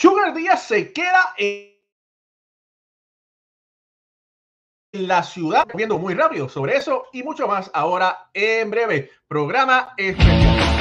[0.00, 1.76] Sugar Díaz se queda en
[4.92, 9.10] la ciudad, viendo muy rápido sobre eso y mucho más ahora en breve.
[9.28, 10.79] Programa especial.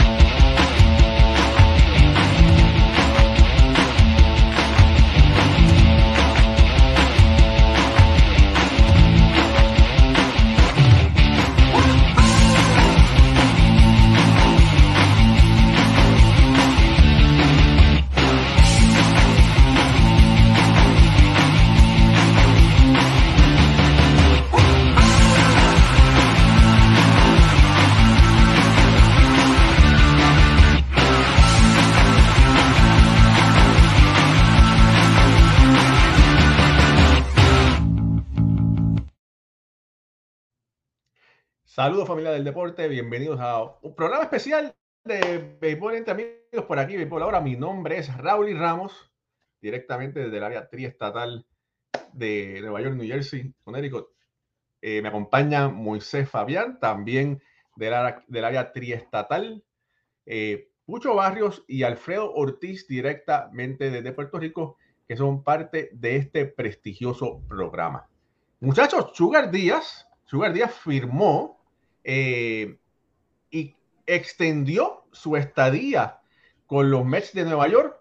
[41.79, 46.97] Saludos familia del deporte, bienvenidos a un programa especial de Béisbol entre amigos por aquí,
[46.97, 47.39] Béisbol ahora.
[47.39, 49.09] Mi nombre es Raúl y Ramos,
[49.61, 51.45] directamente desde el área triestatal
[52.11, 54.09] de Nueva York, New Jersey, Connecticut.
[54.81, 57.41] Eh, me acompaña Moisés Fabián, también
[57.77, 59.63] del área, del área triestatal.
[60.25, 64.75] Eh, Pucho Barrios y Alfredo Ortiz, directamente desde Puerto Rico,
[65.07, 68.05] que son parte de este prestigioso programa.
[68.59, 71.58] Muchachos, Sugar Díaz, Sugar Díaz firmó
[72.03, 72.77] eh,
[73.51, 73.75] y
[74.05, 76.19] extendió su estadía
[76.65, 77.99] con los Mets de Nueva York,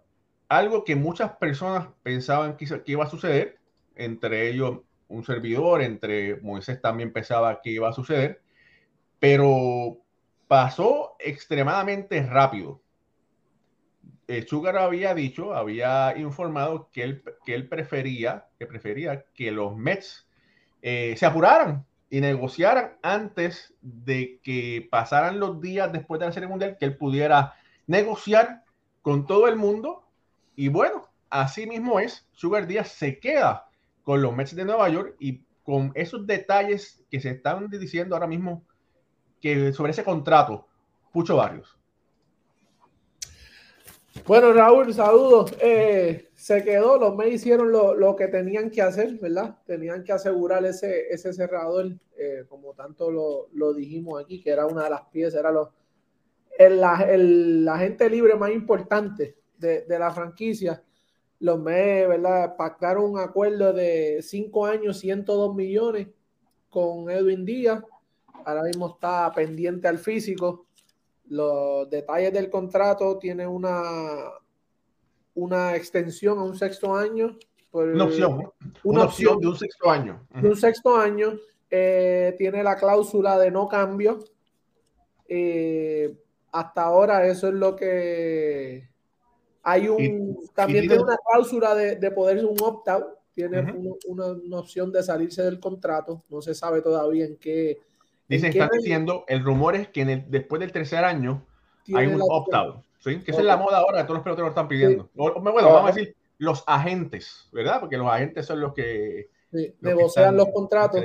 [0.48, 3.58] algo que muchas personas pensaban que, iba a suceder,
[3.96, 8.42] entre ellos un servidor, entre Moisés también pensaba que iba a suceder,
[9.18, 9.98] pero
[10.46, 12.80] pasó extremadamente rápido.
[14.26, 19.76] El Sugar había dicho, había informado que él, que él prefería, que prefería que los
[19.76, 20.28] Mets
[20.82, 26.48] eh, se apuraran y negociaran antes de que pasaran los días después de la Serie
[26.48, 27.54] Mundial, que él pudiera
[27.86, 28.64] negociar
[29.02, 30.04] con todo el mundo.
[30.56, 33.68] Y bueno, así mismo es, Sugar Díaz se queda
[34.04, 38.26] con los Mets de Nueva York y con esos detalles que se están diciendo ahora
[38.26, 38.64] mismo
[39.40, 40.66] que sobre ese contrato,
[41.12, 41.77] Pucho Barrios.
[44.26, 45.54] Bueno, Raúl, saludos.
[45.60, 49.58] Eh, se quedó, los Mets hicieron lo, que tenían que hacer, ¿verdad?
[49.66, 54.84] Tenían que asegurar ese, ese cerrador, eh, como tanto lo, dijimos aquí, que era una
[54.84, 55.50] de las piezas, era
[56.58, 60.82] el, el, agente libre más importante de, la franquicia.
[61.40, 62.56] Los Mets, ¿verdad?
[62.56, 66.08] Pactaron un acuerdo de 5 años, 102 millones
[66.68, 67.82] con Edwin Díaz.
[68.44, 70.67] Ahora mismo está pendiente al físico
[71.28, 74.32] los detalles del contrato tiene una,
[75.34, 77.36] una extensión a un sexto año.
[77.72, 78.52] una opción.
[78.84, 80.26] Una, opción, de un sexto año.
[80.40, 81.38] De un sexto año.
[81.70, 84.24] Eh, tiene la cláusula de no cambio.
[85.28, 86.16] Eh,
[86.50, 88.88] hasta ahora eso es lo que
[89.62, 93.60] hay un también tiene una cláusula de, de poder un opt-out tiene
[94.06, 97.78] una, opción de salirse del contrato no se sabe todavía en qué
[98.28, 101.46] Dicen, están diciendo, el rumor es que en el, después del tercer año
[101.94, 103.20] hay un opt-out, ¿sí?
[103.22, 105.08] Que esa es la moda ahora, todos los peloteros están pidiendo.
[105.14, 107.80] bueno, vamos a decir los agentes, ¿verdad?
[107.80, 109.30] Porque los agentes son los que...
[109.80, 111.02] negocian los contratos.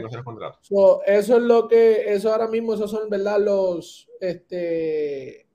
[1.06, 3.40] eso es lo que, eso ahora mismo, esos son, ¿verdad?
[3.40, 5.48] Los, este,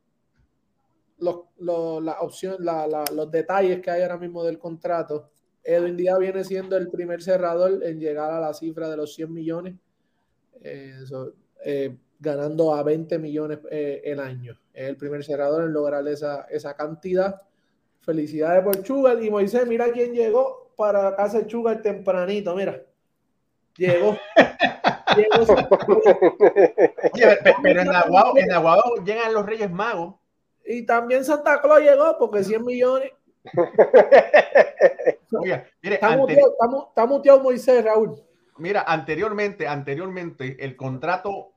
[1.18, 5.30] los, los, la opción, la, los detalles que hay ahora mismo del contrato.
[5.62, 9.32] Edwin Díaz viene siendo el primer cerrador en llegar a la cifra de los 100
[9.32, 9.74] millones.
[10.62, 14.58] Eh, eso, eh, ganando a 20 millones eh, el año.
[14.72, 17.40] Es el primer cerrador en lograr esa, esa cantidad.
[18.00, 19.24] Felicidades por Chugal.
[19.24, 22.82] Y Moisés, mira quién llegó para casa de Chugal tempranito, mira.
[23.76, 24.16] Llegó.
[27.62, 30.14] pero en Aguado, en Aguado llegan los Reyes Magos.
[30.64, 33.12] Y también Santa Claus llegó porque 100 millones.
[35.40, 38.22] Oye, mire, está, muteado, Moisés, Raúl.
[38.58, 41.52] Mira, anteriormente, anteriormente, el contrato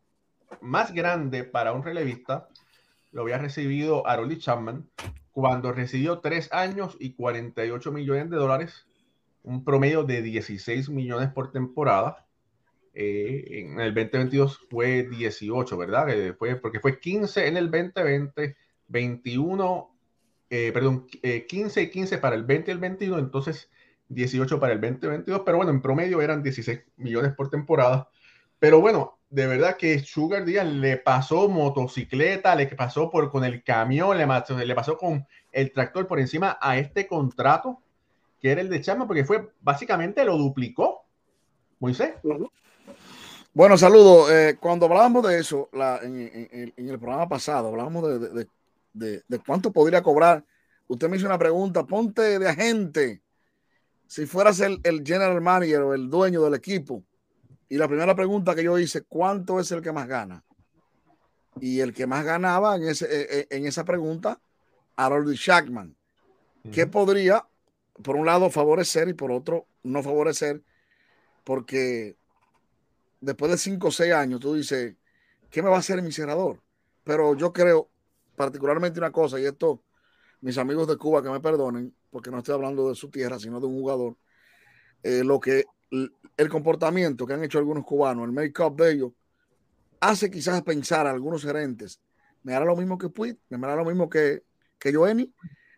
[0.61, 2.47] más grande para un relevista
[3.11, 4.87] lo había recibido Aroli Chapman
[5.31, 8.85] cuando recibió tres años y 48 millones de dólares,
[9.43, 12.27] un promedio de 16 millones por temporada.
[12.93, 16.09] Eh, en el 2022 fue 18, ¿verdad?
[16.09, 19.95] Eh, porque fue 15 en el 2020, 21,
[20.49, 21.07] eh, perdón,
[21.47, 23.71] 15 y 15 para el 20 y el 21, entonces
[24.13, 28.09] 18 para el 2022, pero bueno, en promedio eran 16 millones por temporada.
[28.59, 33.63] Pero bueno, de verdad que Sugar Díaz le pasó motocicleta, le pasó por, con el
[33.63, 34.27] camión, le
[34.65, 37.81] le pasó con el tractor por encima a este contrato,
[38.39, 41.05] que era el de Chama, porque fue básicamente lo duplicó.
[41.79, 42.13] Moisés.
[43.53, 44.31] Bueno, saludo.
[44.31, 45.69] Eh, cuando hablábamos de eso
[46.03, 48.33] en, el programa pasado, hablábamos
[48.93, 50.43] de, de, cuánto podría cobrar
[50.91, 53.21] usted me hizo una pregunta, ponte de agente,
[54.11, 57.01] si fueras el, el general manager o el dueño del equipo,
[57.69, 60.43] y la primera pregunta que yo hice, ¿cuánto es el que más gana?
[61.61, 64.41] Y el que más ganaba en, ese, eh, eh, en esa pregunta,
[64.97, 65.95] Harold Shackman,
[66.73, 67.47] que podría,
[68.03, 70.61] por un lado, favorecer y por otro, no favorecer,
[71.45, 72.17] porque
[73.21, 74.93] después de cinco o seis años, tú dices,
[75.49, 76.61] ¿qué me va a hacer mi senador?
[77.05, 77.89] Pero yo creo
[78.35, 79.81] particularmente una cosa, y esto,
[80.41, 83.59] mis amigos de Cuba que me perdonen, porque no estoy hablando de su tierra, sino
[83.59, 84.17] de un jugador,
[85.01, 85.65] eh, lo que
[86.37, 89.11] el comportamiento que han hecho algunos cubanos, el make-up de ellos,
[89.99, 91.99] hace quizás pensar a algunos gerentes,
[92.43, 94.43] me hará lo mismo que Puig, me hará lo mismo que,
[94.79, 94.91] que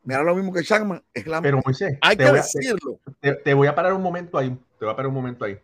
[0.04, 1.04] me hará lo mismo que Changman.
[1.14, 3.00] Pero Moisés, hay que decirlo.
[3.44, 5.60] te, voy a parar un momento ahí, te voy a parar un momento ahí.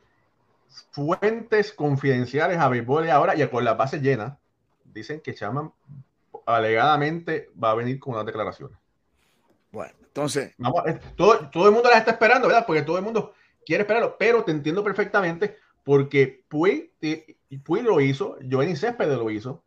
[0.92, 4.38] Fuentes confidenciales a béisbol ahora y con la base llena
[4.84, 5.72] dicen que Chapman
[6.46, 8.78] alegadamente va a venir con unas declaraciones.
[9.72, 10.54] Bueno, entonces.
[10.58, 10.84] Vamos,
[11.16, 12.66] todo, todo el mundo las está esperando, ¿verdad?
[12.66, 13.34] Porque todo el mundo
[13.66, 16.92] quiere esperarlo, pero te entiendo perfectamente porque Puy,
[17.64, 19.64] Puy lo hizo, Joenny Céspedes lo hizo,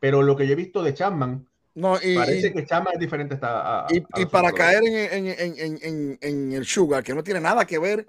[0.00, 3.38] pero lo que yo he visto de Chapman, no, parece que Chapman es diferente.
[3.90, 8.04] y, para caer en, en, en, en, el sugar, que no tiene nada que ver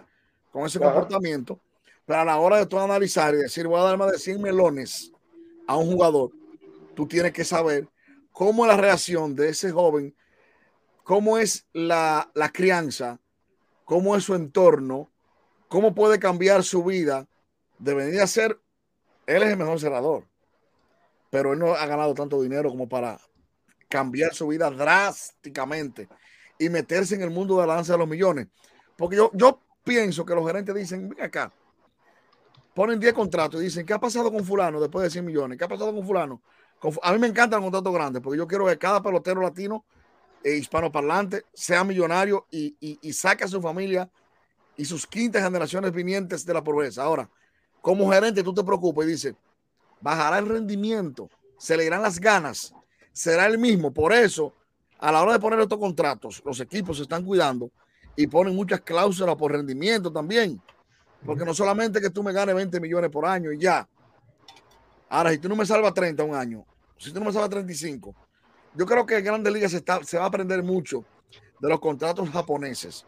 [0.52, 1.60] con ese comportamiento,
[2.04, 4.42] pero a la hora de tú analizar y decir, voy a dar más de 100
[4.42, 5.12] melones
[5.68, 6.31] a un jugador,
[6.96, 7.88] tú tienes que saber
[8.31, 10.16] cómo es la reacción de ese joven,
[11.10, 13.20] cómo es la, la crianza,
[13.84, 15.10] cómo es su entorno,
[15.68, 17.28] cómo puede cambiar su vida
[17.80, 18.60] de venir a ser,
[19.26, 20.28] él es el mejor cerrador,
[21.32, 23.20] pero él no ha ganado tanto dinero como para
[23.88, 26.08] cambiar su vida drásticamente
[26.60, 28.46] y meterse en el mundo de la danza de los millones.
[28.96, 31.52] Porque yo, yo pienso que los gerentes dicen, ven acá,
[32.76, 35.58] ponen 10 contratos y dicen, ¿qué ha pasado con fulano después de 100 millones?
[35.58, 36.44] ¿Qué ha pasado con fulano?
[37.02, 39.86] A mí me encantan los contratos grandes porque yo quiero que cada pelotero latino
[40.44, 44.10] e hispanoparlante sea millonario y, y, a su familia
[44.78, 47.04] y sus quintas generaciones vinientes de la pobreza.
[47.04, 47.30] Ahora,
[47.82, 49.36] como gerente, tú te preocupas y dices,
[50.02, 52.74] bajará el rendimiento, se le irán las ganas,
[53.12, 53.92] será el mismo.
[53.92, 54.54] Por eso,
[54.98, 57.72] a la hora de poner estos contratos, los equipos se están cuidando
[58.16, 60.62] y ponen muchas cláusulas por rendimiento también.
[61.26, 63.88] Porque no solamente que tú me ganes 20 millones por año y ya.
[65.10, 66.66] Ahora, si tú no me salvas 30 un año,
[66.98, 68.16] si tú no me salvas 35,
[68.75, 71.06] yo creo que en Grandes Ligas se, se va a aprender mucho
[71.60, 73.06] de los contratos japoneses.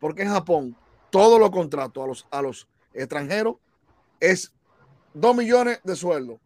[0.00, 0.76] Porque en Japón,
[1.10, 3.56] todos los contratos a los, a los extranjeros
[4.20, 4.52] es
[5.14, 6.40] 2 millones de sueldo,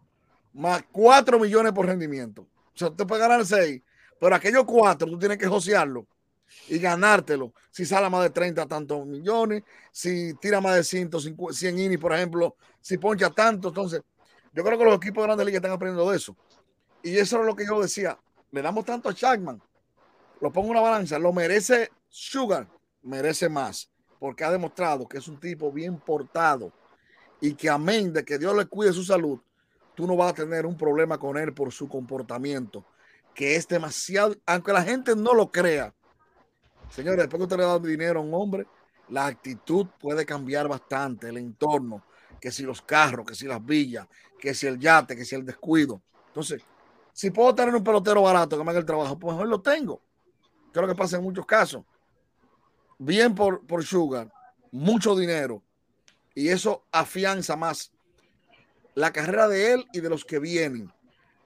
[0.53, 2.43] más 4 millones por rendimiento.
[2.43, 3.83] O sea, te ganar 6,
[4.19, 6.07] pero aquellos 4 tú tienes que josearlo
[6.69, 7.53] y ganártelo.
[7.71, 11.11] Si sale más de 30 tantos millones, si tira más de 100,
[11.51, 13.69] 100 innings, por ejemplo, si poncha tanto.
[13.69, 14.03] Entonces,
[14.53, 16.37] yo creo que los equipos de Grandes Ligas están aprendiendo de eso.
[17.03, 18.19] Y eso es lo que yo decía.
[18.53, 19.61] Le damos tanto a Chapman.
[20.41, 21.19] Lo pongo en una balanza.
[21.19, 22.69] Lo merece Sugar.
[23.03, 23.91] Merece más.
[24.21, 26.73] Porque ha demostrado que es un tipo bien portado.
[27.41, 29.41] Y que amén de que Dios le cuide su salud,
[29.97, 32.85] tú no vas a tener un problema con él por su comportamiento.
[33.35, 35.93] Que es demasiado, aunque la gente no lo crea.
[36.91, 38.67] Señores, después que usted le da dinero a un hombre,
[39.09, 42.05] la actitud puede cambiar bastante, el entorno,
[42.39, 44.07] que si los carros, que si las villas,
[44.39, 46.03] que si el yate, que si el descuido.
[46.27, 46.63] Entonces,
[47.13, 50.01] si puedo tener un pelotero barato que me haga el trabajo, pues mejor lo tengo.
[50.73, 51.85] Creo que pasa en muchos casos.
[52.99, 54.33] Bien por, por Sugar,
[54.71, 55.63] mucho dinero.
[56.35, 57.93] Y eso afianza más
[58.95, 60.91] la carrera de él y de los que vienen.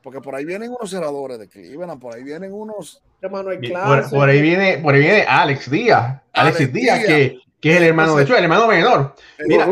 [0.03, 3.03] Porque por ahí vienen unos cerradores de Cleveland, por ahí vienen unos.
[3.21, 6.23] por, ahí viene, por ahí viene Alex Díaz.
[6.33, 9.17] Alex, Díaz, que, que, es el hermano, de hecho, el hermano menor.
[9.45, 9.67] Mira,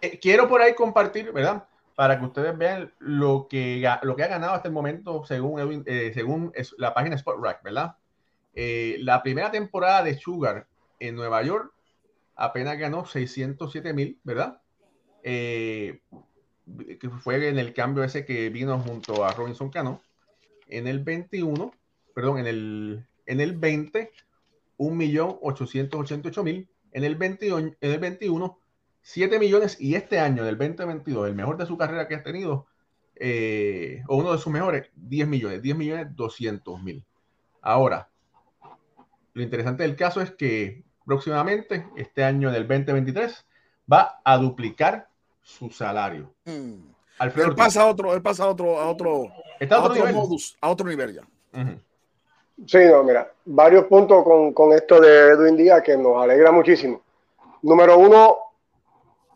[0.00, 1.64] eh, quiero por ahí compartir, ¿verdad?
[1.94, 6.10] Para que ustedes vean lo que, lo que ha ganado hasta el momento según, eh,
[6.14, 7.96] según la página Spotrack, ¿verdad?
[8.54, 10.66] Eh, la primera temporada de Sugar
[10.98, 11.72] en Nueva York
[12.36, 14.60] apenas ganó 607 mil, ¿verdad?
[15.22, 16.00] Eh,
[17.00, 20.02] que fue en el cambio ese que vino junto a Robinson Cano.
[20.68, 21.72] En el 21,
[22.14, 24.10] perdón, en el, en el 20,
[24.78, 26.68] 1.888.000.
[26.92, 28.58] En el 21, en el 21
[29.04, 32.66] 7 millones y este año, del 2022, el mejor de su carrera que ha tenido,
[33.16, 37.04] eh, o uno de sus mejores, 10 millones, 10 millones 200 mil.
[37.60, 38.08] Ahora,
[39.34, 43.44] lo interesante del caso es que próximamente, este año del 2023,
[43.92, 45.06] va a duplicar
[45.42, 46.32] su salario.
[46.46, 46.74] Mm.
[47.20, 49.28] él pasa a otro, él pasa a otro, a otro,
[49.60, 50.14] a otro, nivel.
[50.14, 51.22] Modus, a otro nivel ya.
[52.66, 57.02] Sí, no, mira, varios puntos con, con esto de Edwin Díaz que nos alegra muchísimo.
[57.60, 58.38] Número uno,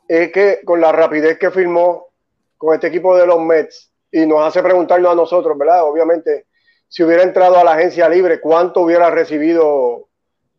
[0.09, 2.09] es que con la rapidez que firmó
[2.57, 5.85] con este equipo de los Mets y nos hace preguntarnos a nosotros, ¿verdad?
[5.85, 6.47] Obviamente,
[6.89, 10.09] si hubiera entrado a la agencia libre, cuánto hubiera recibido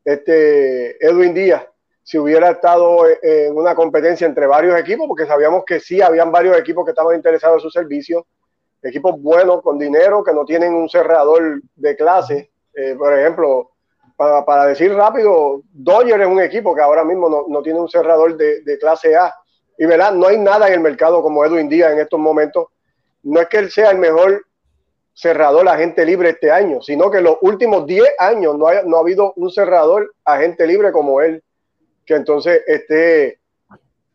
[0.06, 1.66] este Edwin Díaz
[2.10, 6.58] si hubiera estado en una competencia entre varios equipos, porque sabíamos que sí, habían varios
[6.58, 8.26] equipos que estaban interesados en su servicio,
[8.82, 12.50] equipos buenos, con dinero, que no tienen un cerrador de clase.
[12.74, 13.74] Eh, por ejemplo,
[14.20, 18.62] para, decir rápido, Dodger es un equipo que ahora mismo no, tiene un cerrador de,
[18.62, 19.34] de, clase A.
[19.78, 22.68] Y verdad, no hay nada en el mercado como Edwin Díaz en estos momentos.
[23.24, 24.46] No es que él sea el mejor
[25.14, 29.00] cerrador agente libre este año, sino que en los últimos 10 años no, no ha
[29.00, 31.42] habido un cerrador agente libre como él,
[32.06, 33.40] que entonces esté,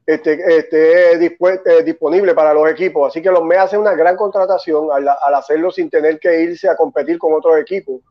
[0.04, 3.08] esté, esté eh, disponible para los equipos.
[3.08, 6.68] Así que los me hacen una gran contratación al, al, hacerlo sin tener que irse
[6.68, 8.02] a competir con otros equipos,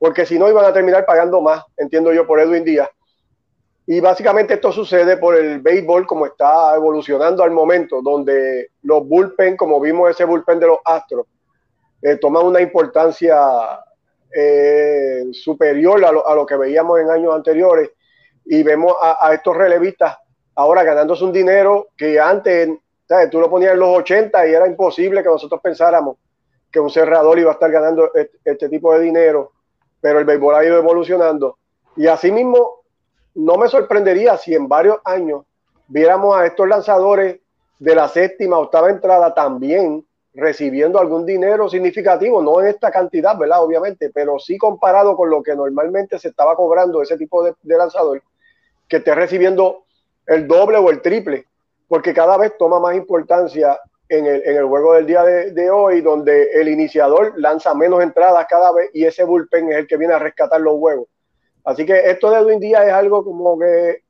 [0.00, 2.88] porque si no iban a terminar pagando más, entiendo yo, por Edwin Díaz.
[3.86, 9.58] Y básicamente esto sucede por el béisbol como está evolucionando al momento, donde los bullpen,
[9.58, 11.26] como vimos ese bullpen de los Astros,
[12.00, 13.36] eh, toma una importancia
[14.34, 17.90] eh, superior a lo, que veíamos en años anteriores.
[18.46, 20.16] Y vemos a, estos relevistas
[20.54, 22.70] ahora ganándose un dinero que antes
[23.30, 26.16] tú lo ponías en los 80 y era imposible que nosotros pensáramos
[26.72, 29.52] que un cerrador iba a estar ganando este, este tipo de dinero,
[30.00, 31.58] pero el béisbol ha ido evolucionando
[31.96, 32.80] y asimismo
[33.34, 35.44] no me sorprendería si en varios años
[35.88, 37.40] viéramos a estos lanzadores
[37.78, 40.04] de la séptima, octava entrada también
[40.34, 43.64] recibiendo algún dinero significativo, no en esta cantidad, ¿verdad?
[43.64, 48.22] Obviamente, pero sí comparado con lo que normalmente se estaba cobrando ese tipo de, lanzador,
[48.88, 49.84] que esté recibiendo
[50.26, 51.46] el doble o el triple,
[51.88, 53.78] porque cada vez toma más importancia
[54.10, 58.46] en el, en el juego del día de, hoy, donde el iniciador lanza menos entradas
[58.48, 61.08] cada vez y ese bullpen es el que viene a rescatar los juegos.
[61.64, 64.02] Así que esto de hoy en día es algo como que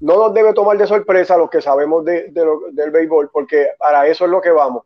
[0.00, 2.32] no nos debe tomar de sorpresa a los que sabemos de,
[2.72, 4.84] del béisbol, porque para eso es lo que vamos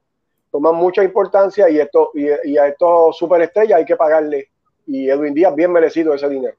[0.57, 4.49] toman mucha importancia y, esto, y, a estos superestrellas hay que pagarle.
[4.87, 6.57] Y Edwin Díaz bien merecido ese dinero.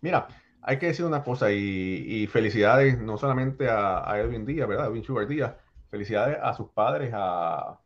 [0.00, 0.28] Mira,
[0.62, 4.86] hay que decir una cosa y, felicidades no solamente a, Edwin Díaz, ¿verdad?
[4.86, 5.54] Edwin Díaz.
[5.92, 7.78] Felicidades a sus padres, a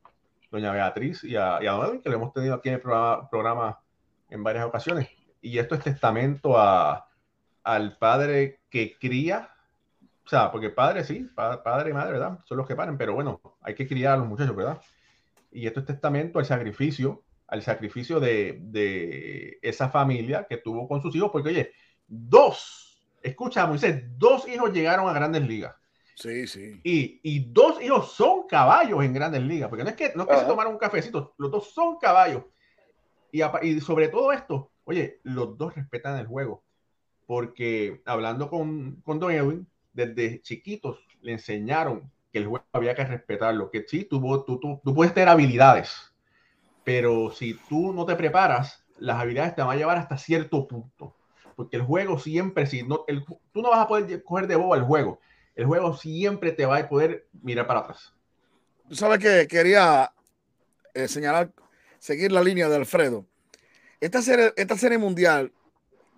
[0.50, 3.80] doña Beatriz y a, y a que lo hemos tenido aquí en el programa,
[4.30, 5.10] en varias ocasiones.
[5.42, 7.08] Y esto es testamento a,
[7.62, 9.50] al padre que cría,
[10.24, 12.38] o sea, porque padre sí, padre y madre, ¿verdad?
[12.44, 14.80] Son los que paren, pero bueno, hay que criar a los muchachos, ¿verdad?
[15.56, 21.16] y esto es testamento al sacrificio, al sacrificio de, esa familia que tuvo con sus
[21.16, 21.72] hijos, porque oye,
[22.06, 25.74] dos, escucha Moisés, dos hijos llegaron a grandes ligas.
[26.16, 26.80] Sí, sí.
[26.82, 30.72] Y, dos hijos son caballos en grandes ligas, porque no es que, no se tomaron
[30.72, 32.42] un cafecito, los dos son caballos.
[33.30, 36.64] Y, y, sobre todo esto, oye, los dos respetan el juego,
[37.26, 43.70] porque hablando con, con Don Edwin, desde chiquitos le enseñaron el juego había que respetarlo,
[43.70, 46.14] que sí, tú, tú, tú, puedes tener habilidades,
[46.84, 51.16] pero si tú no te preparas, las habilidades te van a llevar hasta cierto punto,
[51.56, 54.76] porque el juego siempre, si no, el, tú no vas a poder coger de boba
[54.76, 55.20] el juego,
[55.56, 58.12] el juego siempre te va a poder mirar para atrás.
[58.88, 60.12] Tú sabes que quería
[60.94, 61.50] eh, señalar,
[61.98, 63.26] seguir la línea de Alfredo.
[64.00, 65.52] Esta serie, esta serie mundial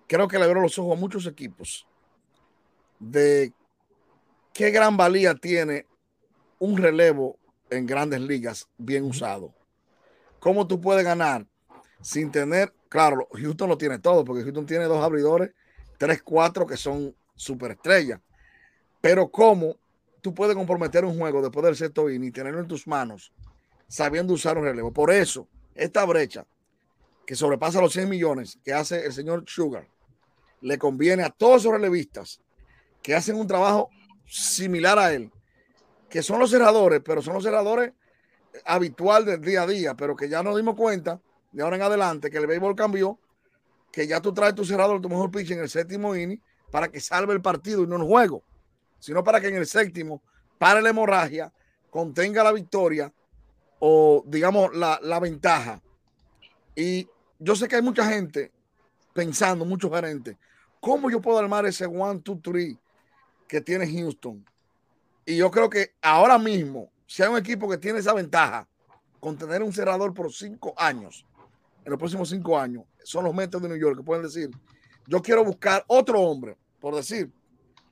[0.07, 1.87] creo que le abrió los ojos a muchos equipos
[2.99, 3.53] de
[4.53, 5.85] qué gran valía tiene
[6.59, 9.53] un relevo en grandes ligas bien usado.
[10.39, 11.45] ¿Cómo tú puedes ganar
[12.01, 15.51] sin tener, claro, Houston lo tiene todo, porque Houston tiene dos abridores,
[15.97, 18.19] tres, cuatro que son superestrellas.
[19.01, 19.77] Pero cómo
[20.21, 23.31] tú puedes comprometer un juego después del sexto inning y tenerlo en tus manos
[23.87, 24.93] sabiendo usar un relevo.
[24.93, 26.45] Por eso, esta brecha
[27.25, 29.87] que sobrepasa los 100 millones que hace el señor Sugar,
[30.61, 32.41] le conviene a todos esos relevistas
[33.01, 33.89] que hacen un trabajo
[34.25, 35.31] similar a él,
[36.09, 37.93] que son los cerradores, pero son los cerradores
[38.65, 42.29] habitual del día a día, pero que ya nos dimos cuenta de ahora en adelante
[42.29, 43.19] que el béisbol cambió,
[43.91, 46.41] que ya tú traes tu cerrador, tu mejor pitch en el séptimo inning
[46.71, 48.43] para que salve el partido y no el juego,
[48.99, 50.21] sino para que en el séptimo
[50.57, 51.51] pare la hemorragia,
[51.89, 53.11] contenga la victoria
[53.79, 55.81] o digamos la, la ventaja.
[56.75, 57.07] Y
[57.39, 58.51] yo sé que hay mucha gente
[59.13, 60.37] pensando, muchos gerentes,
[60.79, 62.77] ¿cómo yo puedo armar ese one, two, three
[63.47, 64.45] que tiene Houston?
[65.25, 68.67] Y yo creo que ahora mismo, si hay un equipo que tiene esa ventaja
[69.19, 71.25] con tener un cerrador por cinco años,
[71.83, 74.49] en los próximos cinco años, son los Mets de New York que pueden decir,
[75.07, 77.31] yo quiero buscar otro hombre, por decir,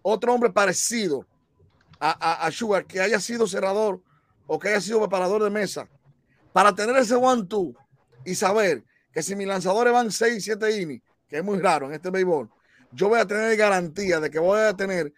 [0.09, 1.25] otro hombre parecido
[1.99, 4.01] a, a, Sugar que haya sido cerrador
[4.45, 5.89] o que haya sido preparador de mesa,
[6.53, 7.73] para tener ese one-two
[8.23, 11.93] y saber que si mis lanzadores van 6, 7 innings, que es muy raro en
[11.93, 12.49] este béisbol,
[12.93, 15.11] yo voy a tener garantía de que voy a tener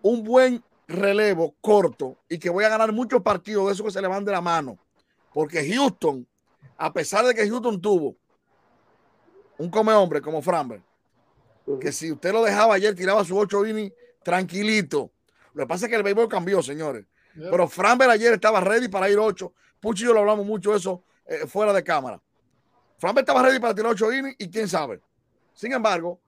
[0.00, 4.00] un buen relevo corto y que voy a ganar muchos partidos de eso que se
[4.00, 4.78] le van de la mano.
[5.34, 6.26] Porque Houston,
[6.78, 8.16] a pesar de que Houston tuvo
[9.58, 10.80] un come hombre como Framber,
[11.80, 15.12] que si usted lo dejaba ayer, tiraba su ocho innings tranquilito.
[15.54, 17.04] Lo que pasa es que el béisbol cambió, señores.
[17.34, 19.52] Pero Framber ayer estaba ready para ir ocho.
[19.80, 22.20] Puchi y yo lo hablamos mucho eso eh, fuera de cámara.
[22.98, 25.00] Framber estaba ready para tirar ocho innings y quién sabe.
[25.54, 26.20] Sin embargo,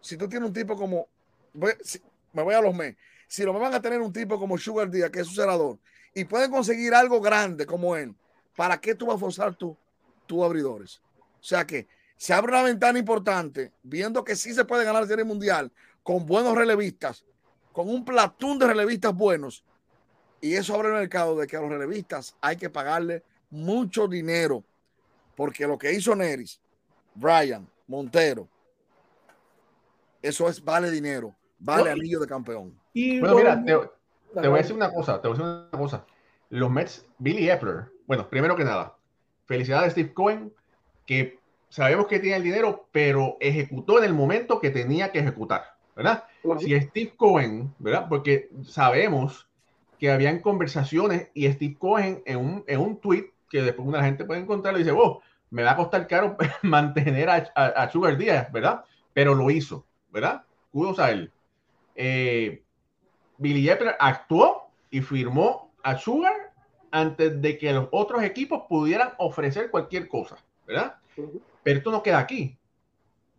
[0.00, 1.08] si tú tienes un tipo como,
[1.54, 2.96] me voy a los mes,
[3.26, 5.78] si lo van a tener un tipo como Sugar Díaz, que es su cerrador,
[6.14, 8.14] y pueden conseguir algo grande como él,
[8.54, 9.76] ¿para qué tú vas a forzar tus
[10.26, 11.00] tu abridores?
[11.40, 11.86] O sea que
[12.22, 15.72] se abre una ventana importante, viendo que sí se puede ganar la Serie Mundial
[16.04, 17.24] con buenos relevistas,
[17.72, 19.64] con un platón de relevistas buenos.
[20.40, 24.62] Y eso abre el mercado de que a los relevistas hay que pagarle mucho dinero.
[25.34, 26.60] Porque lo que hizo Neris,
[27.12, 28.46] Brian, Montero,
[30.22, 32.78] eso es vale dinero, vale anillo de campeón.
[32.92, 36.06] Y bueno, mira, te, voy a decir una cosa, te voy a decir una cosa.
[36.50, 38.96] Los Mets, Billy Epler, bueno, primero que nada,
[39.44, 40.52] felicidades a Steve Cohen,
[41.04, 41.41] que
[41.72, 46.24] sabemos que tiene el dinero, pero ejecutó en el momento que tenía que ejecutar, ¿verdad?
[46.58, 48.08] Si Steve Cohen, ¿verdad?
[48.10, 49.48] Porque sabemos
[49.98, 54.26] que habían conversaciones y Steve Cohen en un, en un tweet que después una gente
[54.26, 58.52] puede encontrar y dice, oh, me va a costar caro mantener a, a, Sugar Díaz,
[58.52, 58.84] ¿verdad?
[59.14, 60.42] Pero lo hizo, ¿verdad?
[60.72, 61.32] Kudos a él.
[61.94, 62.62] Eh,
[63.38, 66.52] Billy Epler actuó y firmó a Sugar
[66.90, 70.36] antes de que los otros equipos pudieran ofrecer cualquier cosa,
[70.66, 70.96] ¿verdad?
[71.62, 72.58] Pero esto no queda aquí.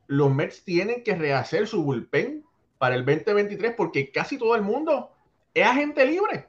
[0.07, 2.43] Los Mets tienen que rehacer su bullpen
[2.77, 5.11] para el 2023 porque casi todo el mundo
[5.53, 6.47] es agente libre.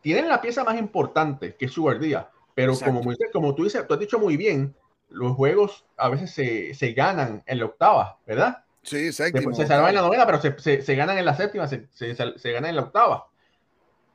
[0.00, 3.94] Tienen la pieza más importante que es Sugar Díaz, pero como, como tú dices, tú
[3.94, 4.74] has dicho muy bien,
[5.08, 8.64] los juegos a veces se, se ganan en la octava, ¿verdad?
[8.82, 9.52] Sí, séptima.
[9.54, 12.70] Se, salvan en la novena, pero se, se, ganan en la séptima, se, se ganan
[12.70, 13.26] en la octava.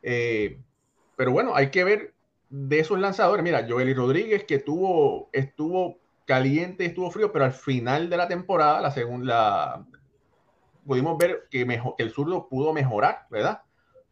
[0.02, 0.60] Eh,
[1.16, 2.14] pero bueno, hay que ver
[2.50, 3.44] de esos lanzadores.
[3.44, 6.00] Mira, Joely Rodríguez, que tuvo, estuvo
[6.32, 9.86] caliente, estuvo frío, pero al final de la temporada, la segunda,
[10.86, 13.64] pudimos ver que, mejor, que el zurdo pudo mejorar, ¿verdad?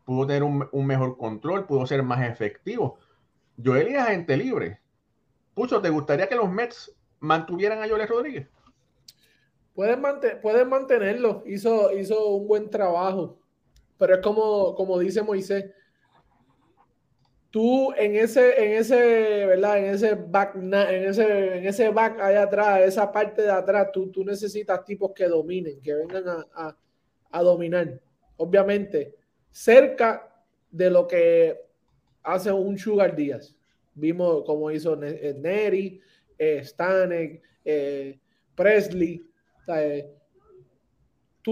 [0.03, 2.97] Pudo tener un, un, mejor control, pudo ser más efectivo.
[3.63, 4.81] Joely es agente libre.
[5.53, 8.49] Pucho, ¿te gustaría que los Mets mantuvieran a Joely Rodríguez?
[9.73, 10.01] Pueden,
[10.41, 13.39] pueden mantenerlo, hizo, hizo un buen trabajo,
[13.97, 15.71] pero es como, como dice Moisés,
[17.49, 19.79] tú en ese, en ese, ¿verdad?
[19.79, 24.11] En ese back, en ese, en ese back allá atrás, esa parte de atrás, tú,
[24.11, 26.75] tú necesitas tipos que dominen, que vengan a,
[27.31, 27.99] a, dominar.
[28.37, 29.15] Obviamente,
[29.49, 30.31] cerca
[30.69, 31.59] de lo que
[32.23, 33.55] hace un Sugar Díaz.
[33.95, 35.99] Vimos cómo hizo Neri,
[36.37, 38.19] eh, Stanek, eh,
[38.55, 39.21] Presley.
[39.67, 40.18] Eh,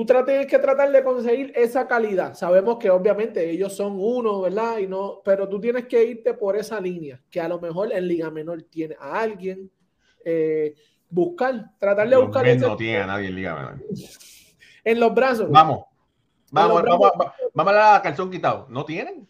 [0.05, 2.33] tú tienes que tratar de conseguir esa calidad.
[2.33, 4.77] Sabemos que obviamente ellos son uno, ¿verdad?
[4.79, 8.07] Y no, pero tú tienes que irte por esa línea, que a lo mejor en
[8.07, 9.71] Liga Menor tiene a alguien,
[10.25, 10.75] eh,
[11.09, 12.57] buscar, tratar de buscar.
[12.57, 13.85] No tiene a nadie en Liga Menor.
[14.83, 15.49] en los brazos.
[15.49, 15.85] Vamos.
[16.49, 17.11] Vamos, vamos,
[17.53, 18.67] vamos, a la calzón quitado.
[18.69, 19.27] ¿No tienen?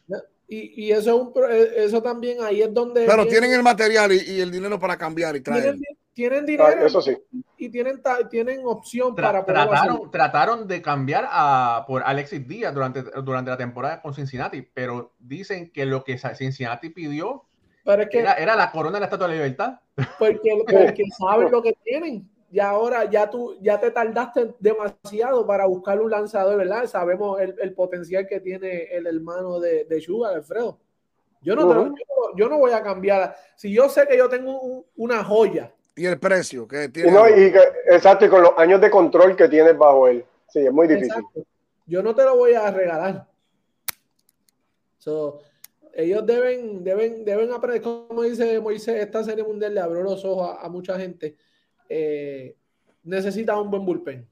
[0.47, 3.05] Y, y, eso, es un, eso también ahí es donde.
[3.05, 5.63] Pero tienen el material y, el dinero para cambiar y traer.
[5.63, 7.17] Tienen, dinero ah, eso sí.
[7.57, 13.51] y tienen, tienen opción para trataron, trataron de cambiar a, por Alexis Díaz durante, durante
[13.51, 17.45] la temporada con Cincinnati, pero dicen que lo que Cincinnati pidió
[17.85, 19.79] era, era, la corona de la Estatua de la Libertad.
[20.19, 25.65] Porque, porque saben lo que tienen y ahora ya tú ya te tardaste demasiado para
[25.65, 26.85] buscar un lanzador, ¿verdad?
[26.85, 30.79] Sabemos el, potencial que tiene el hermano de, de Sugar, Alfredo.
[31.41, 31.93] Yo no,
[32.35, 33.35] yo, no voy a cambiar.
[33.55, 35.73] Si yo sé que yo tengo una joya.
[35.97, 37.09] Y el precio que tiene.
[37.09, 37.53] Y no, y
[37.91, 40.23] exacto, y con los años de control que tienes bajo él.
[40.47, 41.23] Sí, es muy difícil.
[41.85, 43.27] Yo no te lo voy a regalar.
[45.93, 50.57] ellos deben, deben, deben aprender, como dice Moisés, esta serie mundial le abrió los ojos
[50.61, 51.35] a mucha gente
[51.89, 52.55] eh,
[53.03, 54.27] necesita un buen bullpen.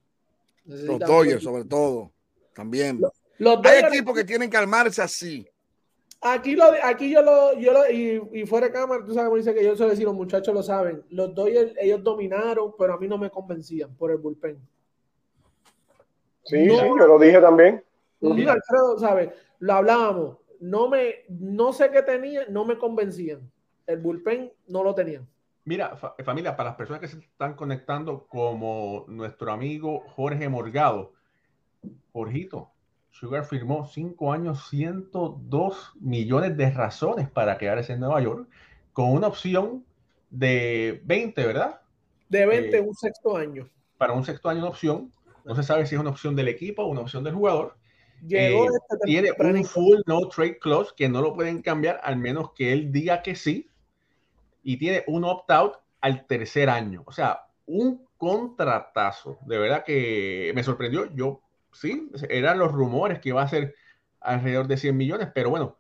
[0.65, 2.11] los Dodgers, sobre todo,
[2.53, 3.01] también.
[3.37, 5.47] Los, Hay equipos que tienen que armarse así.
[6.27, 9.63] Aquí, lo, aquí yo lo, yo lo y, fuera de cámara, tú sabes dice que
[9.63, 11.03] yo suelo decir, los muchachos lo saben.
[11.11, 14.59] Los Dodgers, ellos dominaron, pero a mí no me convencían por el bullpen.
[16.45, 17.83] Sí, sí, yo lo dije también.
[18.23, 19.29] Alfredo, ¿sabes?
[19.59, 20.37] Lo hablábamos.
[20.59, 23.47] No me, no sé qué tenía, no me convencían.
[23.85, 25.27] El bullpen no lo tenían.
[25.63, 31.13] Mira, familia, para las personas que se están conectando, como nuestro amigo Jorge Morgado,
[32.13, 32.71] Jorgito,
[33.17, 38.49] Sugar firmó cinco años, 102 millones de razones para quedarse en Nueva York,
[38.91, 39.85] con una opción
[40.29, 41.79] de 20, ¿verdad?
[42.27, 43.69] De 20, eh, un sexto año.
[43.97, 45.13] Para un sexto año, una opción.
[45.45, 47.77] No se sabe si es una opción del equipo o una opción del jugador.
[48.27, 48.69] Llegó eh,
[49.05, 52.91] tiene un full no trade clause que no lo pueden cambiar al menos que él
[52.91, 53.69] diga que sí
[54.61, 57.03] y tiene un opt-out al tercer año.
[57.05, 59.39] O sea, un contratazo.
[59.45, 61.09] De verdad que me sorprendió.
[61.15, 61.44] Yo,
[61.75, 63.75] sí, eran los rumores que iba a ser
[64.19, 65.77] alrededor de 100 millones, pero bueno,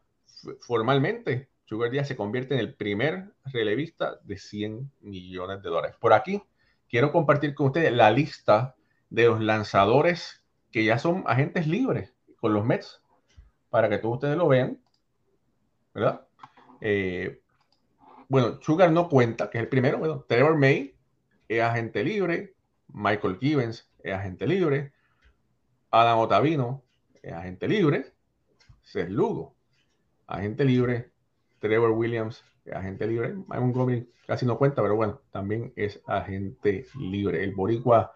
[0.61, 5.95] formalmente Sugar Díaz se convierte en el primer relevista de 100 millones de dólares.
[5.99, 6.41] Por aquí
[6.89, 8.75] quiero compartir con ustedes la lista
[9.09, 13.01] de los lanzadores que ya son agentes libres con los Mets,
[13.69, 14.79] para que todos ustedes lo vean,
[15.93, 16.27] ¿verdad?
[16.81, 17.41] Eh,
[18.27, 20.95] bueno, Sugar no cuenta, que es el primero, bueno, Trevor May
[21.47, 22.55] es agente libre,
[22.87, 24.93] Michael Givens es agente libre,
[26.01, 26.83] Adam Otavino
[27.21, 28.11] es agente libre,
[28.83, 29.55] Seth Lugo,
[30.27, 31.11] agente libre,
[31.59, 37.43] Trevor Williams agente libre, Montgomery casi no cuenta, pero bueno, también es agente libre.
[37.43, 38.13] El boricua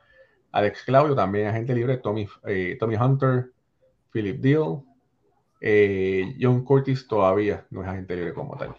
[0.51, 3.51] Alex Claudio también es agente libre, Tommy, eh, Tommy Hunter,
[4.11, 4.81] Philip Deal,
[5.61, 8.75] eh, John Curtis todavía no es agente libre como tal.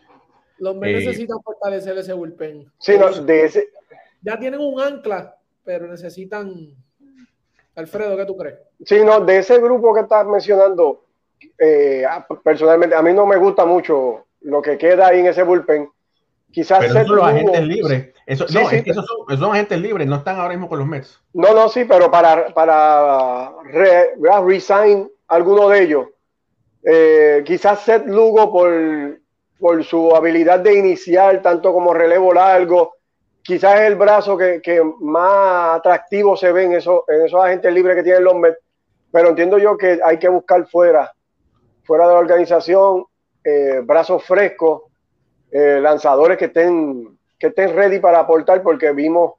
[0.59, 2.71] Los eh, necesitan fortalecer ese bullpen.
[2.79, 3.69] Sí, no, de ese,
[4.21, 6.75] ya tienen un ancla, pero necesitan.
[7.77, 8.59] Alfredo, ¿qué tú crees?
[8.85, 11.05] Sí, no, de ese grupo que estás mencionando,
[11.59, 15.43] eh, ah, personalmente, a mí no me gusta mucho lo que queda ahí en ese
[15.43, 15.89] bullpen.
[16.51, 18.09] Quizás pero son los agentes libres.
[18.27, 21.21] Eso, no, es que esos son, agentes libres, no están ahora mismo con los Mets.
[21.33, 23.53] No, no, sí, pero para, para
[24.45, 26.07] resign alguno de ellos.
[26.83, 29.21] Eh, quizás Seth Lugo por,
[29.59, 32.95] por su habilidad de iniciar tanto como relevo largo
[33.43, 37.97] quizás es el brazo que, más atractivo se ve en, eso, en esos agentes libres
[37.97, 38.59] que tienen los Mets,
[39.11, 41.13] pero entiendo yo que hay que buscar fuera,
[41.85, 43.05] fuera de la organización,
[43.43, 44.83] eh, brazos frescos,
[45.51, 49.35] eh, lanzadores que estén, ready para aportar, porque vimos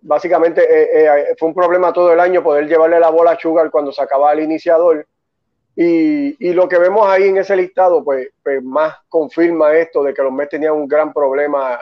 [0.00, 3.90] básicamente eh, fue un problema todo el año poder llevarle la bola a Sugar cuando
[3.90, 5.06] se acababa el iniciador.
[5.74, 10.22] Y, lo que vemos ahí en ese listado, pues, pues más confirma esto de que
[10.22, 11.78] los Mets tenían un gran problema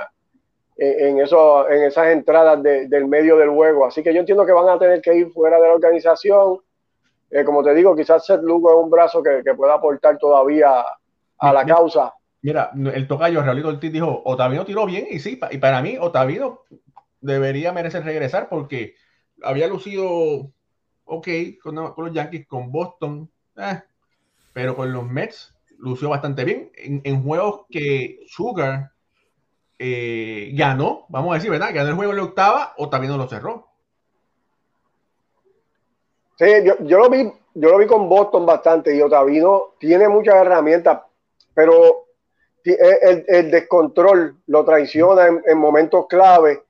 [0.77, 3.87] en, eso, en esas entradas del medio del juego.
[3.87, 6.59] Así que yo entiendo que van a tener que ir fuera de la organización.
[7.31, 10.85] Eh, como te digo, quizás Seth Lugo es un brazo que, que pueda aportar todavía
[11.39, 12.13] a la causa.
[12.43, 16.61] Mira, el tocayo Raulito Ortiz dijo, Otavino tiró bien y sí, y para mí Otavino
[17.21, 18.95] debería merecer regresar porque
[19.43, 20.53] había lucido
[21.05, 21.29] ok
[21.63, 23.81] con, los Yankees, con Boston, eh,
[24.53, 28.93] pero con los Mets lució bastante bien en, en juegos que Sugar
[29.79, 31.71] eh, ganó, vamos a decir, ¿verdad?
[31.73, 33.67] Ganó el juego en la octava o también lo cerró.
[36.39, 41.01] Sí, yo, lo vi, yo lo vi con Boston bastante y Otavino tiene muchas herramientas,
[41.55, 42.07] pero
[42.65, 46.63] el, descontrol lo traiciona en, momentos clave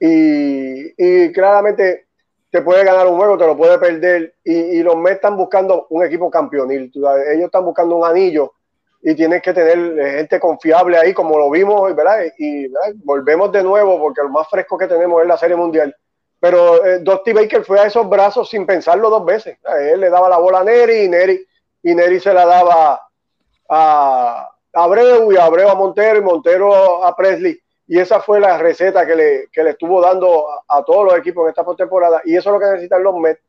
[0.00, 2.06] y, claramente
[2.50, 6.04] te puede ganar un juego, te lo puede perder y, los Mets están buscando un
[6.04, 8.54] equipo campeonil, ellos están buscando un anillo
[9.02, 12.24] y tienes que tener eh, gente confiable ahí, como lo vimos, ¿verdad?
[12.38, 12.68] Y
[13.02, 15.94] volvemos de nuevo, porque lo más fresco que tenemos es la Serie Mundial.
[16.38, 19.58] Pero eh, Dusty Baker fue a esos brazos sin pensarlo dos veces.
[19.80, 21.44] Él le daba la bola a Neri y Neri,
[21.82, 23.00] y Neri se la daba
[23.68, 27.58] a, Abreu y Abreu a Montero y Montero a Presley.
[27.88, 31.44] Y esa fue la receta que le, que le estuvo dando a, todos los equipos
[31.44, 32.22] en esta postemporada.
[32.24, 33.42] Y eso es lo que necesitan los Mets,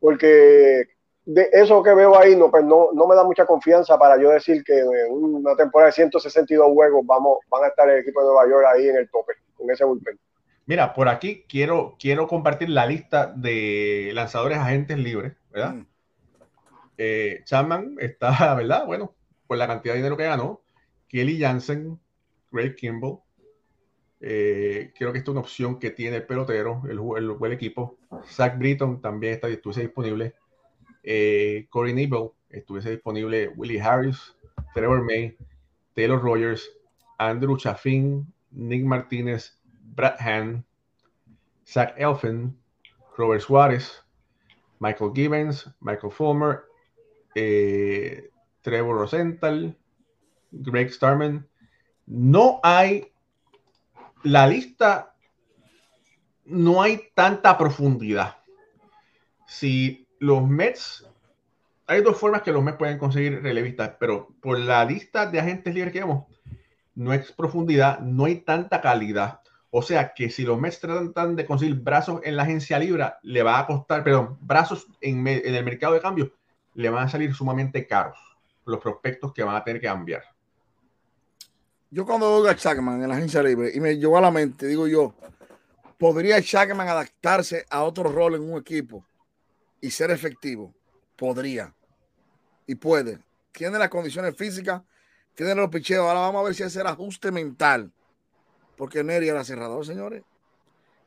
[0.00, 0.84] porque
[1.24, 4.30] de eso que veo ahí no, pues no, no me da mucha confianza para yo
[4.30, 8.26] decir que en una temporada de 162 juegos vamos, van a estar el equipo de
[8.26, 10.18] Nueva York ahí en el tope, con ese bullpen.
[10.66, 15.74] Mira, por aquí quiero, quiero compartir la lista de lanzadores agentes libres, ¿verdad?
[15.74, 15.86] Mm.
[16.96, 18.86] Eh, Chapman está, ¿verdad?
[18.86, 19.14] Bueno,
[19.46, 20.62] por la cantidad de dinero que ganó.
[21.08, 21.98] Kelly Jansen,
[22.52, 23.18] Greg Kimball.
[24.20, 27.98] Eh, creo que esta es una opción que tiene el pelotero, el, el, el equipo.
[28.26, 30.34] Zach Britton también está disponible
[31.02, 34.34] eh, Corey Nebel, estuviese disponible Willie Harris,
[34.74, 35.36] Trevor May,
[35.94, 36.68] Taylor Rogers,
[37.18, 39.58] Andrew Chaffin, Nick Martínez,
[39.94, 40.64] Brad Hand,
[41.66, 42.56] Zach Elfin,
[43.16, 44.04] Robert Suárez,
[44.78, 46.64] Michael Gibbons, Michael Fulmer,
[47.34, 48.30] eh,
[48.62, 49.76] Trevor Rosenthal,
[50.50, 51.46] Greg Starman.
[52.06, 53.12] No hay
[54.22, 55.14] la lista,
[56.44, 58.36] no hay tanta profundidad.
[59.46, 61.06] Si los Mets,
[61.86, 65.74] hay dos formas que los Mets pueden conseguir relevistas, pero por la lista de agentes
[65.74, 66.26] libres que vemos,
[66.94, 69.40] no hay profundidad, no hay tanta calidad.
[69.70, 73.42] O sea que si los Mets tratan de conseguir brazos en la agencia libre, le
[73.42, 76.32] va a costar, perdón, brazos en, el mercado de cambio,
[76.74, 78.18] le van a salir sumamente caros
[78.66, 80.22] los prospectos que van a tener que cambiar.
[81.90, 84.66] Yo cuando veo a Chapman en la agencia libre y me llegó a la mente,
[84.66, 85.14] digo yo,
[85.98, 89.04] ¿podría Chapman adaptarse a otro rol en un equipo?
[89.80, 90.74] Y ser efectivo,
[91.16, 91.74] podría
[92.66, 93.18] y puede.
[93.52, 94.82] Tiene las condiciones físicas,
[95.34, 96.06] tiene los picheos.
[96.06, 97.90] Ahora vamos a ver si hace el ajuste mental.
[98.76, 100.22] Porque Neri era cerrador, señores.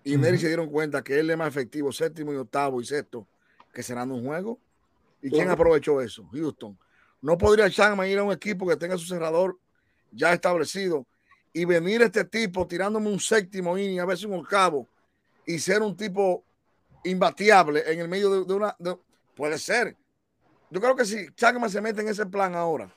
[0.03, 3.25] y Neri se dieron cuenta que él es más efectivo, séptimo y octavo y sexto,
[3.73, 4.59] que cerrando un juego.
[5.21, 6.27] ¿Y quién aprovechó eso?
[6.33, 6.77] Houston.
[7.21, 9.57] No podría Chapman ir a un equipo que tenga su cerrador
[10.11, 11.07] ya establecido
[11.53, 14.87] y venir este tipo tirándome un séptimo inning, a veces un octavo,
[15.45, 16.43] y ser un tipo
[17.03, 18.75] imbatiable en el medio de, una.
[19.35, 19.95] puede ser.
[20.69, 22.93] Yo creo que si Chapman se mete en ese plan ahora,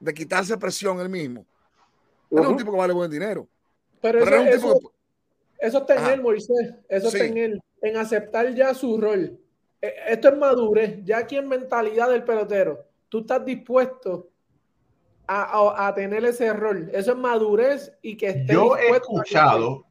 [0.00, 1.46] de quitarse presión él mismo,
[2.30, 3.48] es un tipo que vale buen dinero.
[4.00, 4.92] Pero, eso, es un tipo
[5.58, 6.74] eso está en él, Moisés.
[6.88, 7.62] Eso está en él.
[7.82, 9.38] En aceptar ya su rol.
[9.80, 11.00] E, esto es madurez.
[11.04, 14.30] Ya aquí en mentalidad del pelotero, tú estás dispuesto
[15.26, 16.90] a, tener ese rol.
[16.92, 19.85] Eso es madurez y que esté Yo he escuchado,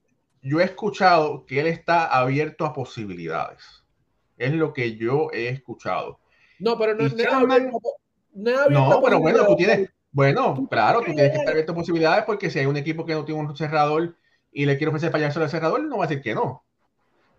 [0.45, 3.83] yo he escuchado que él está abierto a posibilidades.
[4.37, 6.19] Es lo que yo he escuchado.
[6.59, 7.79] No, pero no, es abierto,
[8.35, 12.51] no, pero bueno, tú tienes, bueno, claro, tú tienes que estar abierto a posibilidades porque
[12.51, 14.15] si hay un equipo que no tiene un cerrador
[14.51, 16.63] y le quiere ofrecer payaso al cerrador, no va a decir que no.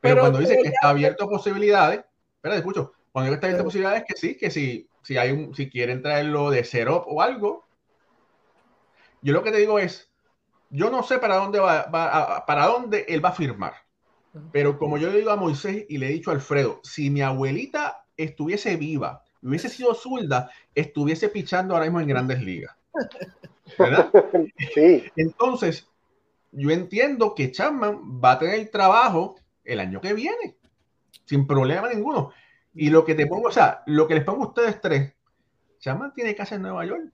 [0.01, 4.05] Pero, cuando dice que está abierto a posibilidades, espera, escucho, cuando está abierto a posibilidades,
[4.05, 7.69] que sí, que si, si, hay un, si quieren traerlo de cero o algo,
[9.23, 10.11] yo lo que te digo es,
[10.71, 13.75] yo no sé para dónde va, para dónde él va a firmar.
[14.53, 17.23] Pero como yo le digo a Moisés y le he dicho a Alfredo, si mi
[17.23, 22.77] abuelita estuviese viva, hubiese sido zurda, estuviese pichando ahora mismo en grandes ligas.
[23.79, 24.11] ¿Verdad?
[24.75, 25.05] Sí.
[25.17, 25.89] Entonces,
[26.53, 30.57] yo entiendo que Chapman va a tener trabajo el año que viene,
[31.25, 32.33] sin problema ninguno.
[32.75, 35.15] Y lo que te pongo, o sea, lo que les pongo a ustedes tres,
[35.81, 37.13] Chapman tiene casa en Nueva York.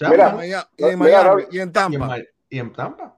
[0.00, 0.36] Mira,
[0.76, 2.18] y, en Miami, y en Tampa.
[2.48, 3.16] Y en, Tampa.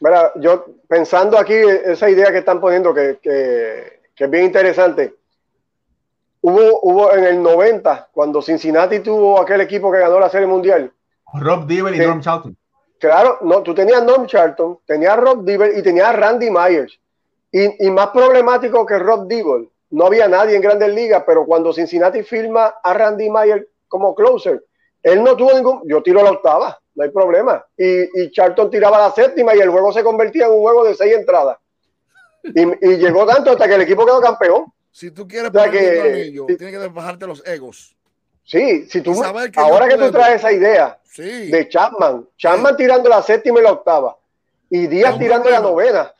[0.00, 5.14] Mira, yo pensando aquí, esa idea que están poniendo, que, que, que es bien interesante.
[6.40, 10.92] Hubo, hubo en el 90, cuando Cincinnati tuvo aquel equipo que ganó la Serie Mundial.
[11.34, 12.56] Rob Dibble y Norm Charlton.
[12.98, 16.98] Claro, no, tú tenías Norm Charlton, tenías Rob Dibble y tenías Randy Myers.
[17.50, 21.72] Y, y, más problemático que Rob Dibble, no había nadie en Grandes Ligas, pero cuando
[21.72, 24.64] Cincinnati firma a Randy Myers como closer,
[25.02, 25.82] él no tuvo ningún.
[25.86, 27.64] Yo tiro la octava, no hay problema.
[27.76, 30.94] Y, y Charlton tiraba la séptima y el juego se convertía en un juego de
[30.94, 31.58] seis entradas.
[32.42, 34.66] Y, y llegó tanto hasta que el equipo quedó campeón.
[34.90, 37.96] Si tú quieres o que, tienes que bajarte los egos.
[38.44, 39.22] Sí, si tú,
[39.56, 44.18] ahora que tú traes esa idea de Chapman, Chapman tirando la séptima y la octava,
[44.68, 46.12] y Díaz tirando la novena.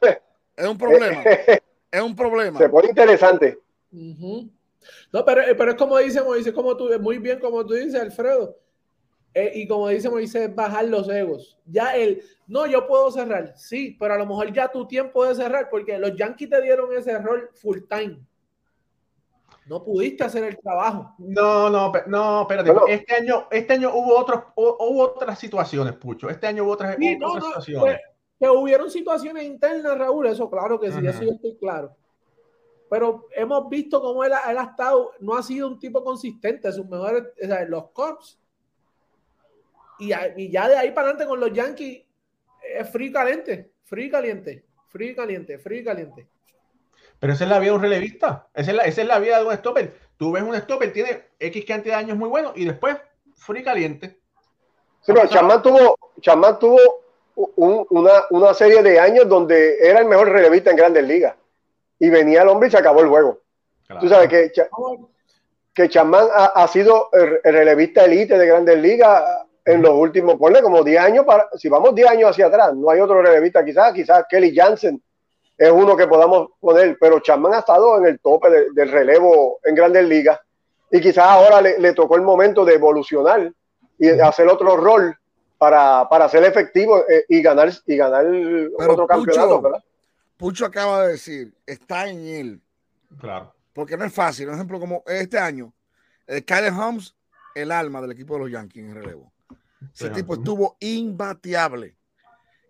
[0.56, 1.22] Es un problema.
[1.90, 2.58] es un problema.
[2.58, 3.58] Se pone interesante.
[3.90, 8.56] No, pero, pero es como dice Moisés, como tú, muy bien como tú dices, Alfredo.
[9.34, 11.58] Eh, y como dice Moisés, bajar los egos.
[11.66, 15.34] Ya él, no, yo puedo cerrar, sí, pero a lo mejor ya tu tiempo de
[15.34, 18.18] cerrar, porque los Yankees te dieron ese rol full time
[19.66, 21.14] no pudiste hacer el trabajo.
[21.18, 22.72] No, no, no, espérate.
[22.88, 26.28] Este año, este año hubo otros, hubo otras situaciones, Pucho.
[26.28, 28.00] Este año hubo otras, situaciones.
[28.38, 31.94] que hubieron situaciones internas, Raúl, eso claro que sí, eso yo estoy claro.
[32.90, 37.24] Pero hemos visto cómo él, ha estado, no ha sido un tipo consistente, sus mejores,
[37.42, 38.38] o sea, los Cops.
[40.02, 42.02] Y, y, ya de ahí para adelante con los Yankees,
[42.62, 46.26] es frío caliente, frío caliente, frío caliente, frío caliente.
[47.22, 48.48] Pero esa es la vida de un relevista.
[48.52, 49.94] Esa es la, vida de un stopper.
[50.16, 52.96] Tú ves un stopper, tiene X cantidad de años muy bueno y después
[53.36, 54.18] free caliente.
[55.02, 55.96] Sí, pero Chamán tuvo,
[56.58, 56.78] tuvo
[57.36, 61.36] una, serie de años donde era el mejor relevista en grandes ligas.
[62.00, 63.40] Y venía el hombre y se acabó el juego.
[64.00, 64.50] Tú sabes que,
[65.74, 69.22] que Chamán ha, sido el, relevista elite de grandes ligas
[69.64, 72.90] en los últimos, ponle como 10 años, para, si vamos 10 años hacia atrás, no
[72.90, 75.00] hay otro relevista quizás, quizás Kelly Jansen
[75.56, 79.74] es uno que podamos poner, pero Chapman ha estado en el tope del relevo en
[79.74, 80.40] grandes ligas
[80.90, 83.52] y quizás ahora le, tocó el momento de evolucionar
[83.98, 85.16] y hacer otro rol
[85.56, 88.26] para, para ser efectivo eh, y ganar y ganar
[88.76, 89.84] otro campeonato, ¿verdad?
[90.36, 92.60] Pucho acaba de decir, está en él.
[93.20, 93.54] Claro.
[93.72, 94.48] Porque no es fácil.
[94.48, 95.72] Un ejemplo como este año,
[96.26, 97.14] el Kyle Holmes,
[97.54, 99.31] el alma del equipo de los Yankees en relevo.
[99.94, 101.96] Ese tipo estuvo imbateable.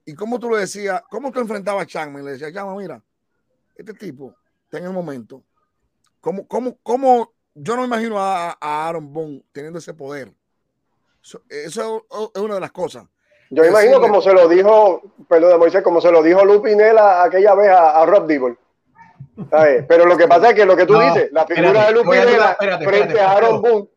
[0.04, 2.24] ¿Y cómo tú le decías, cómo tú enfrentabas a Changman?
[2.24, 3.02] Le decía, Changman, mira,
[3.76, 5.42] este tipo está en el momento.
[6.20, 10.32] ¿Cómo, cómo, cómo yo no me imagino a, Aaron Boone teniendo ese poder?
[11.48, 13.04] Eso, es una de las cosas.
[13.50, 17.54] Yo me imagino como se lo dijo, perdón, Moisés, como se lo dijo Lupinela aquella
[17.54, 18.56] vez a, Rob Dibble.
[19.86, 23.20] Pero lo que pasa es que lo que tú dices, la figura de Lupinela frente
[23.20, 23.88] a Aaron Boone,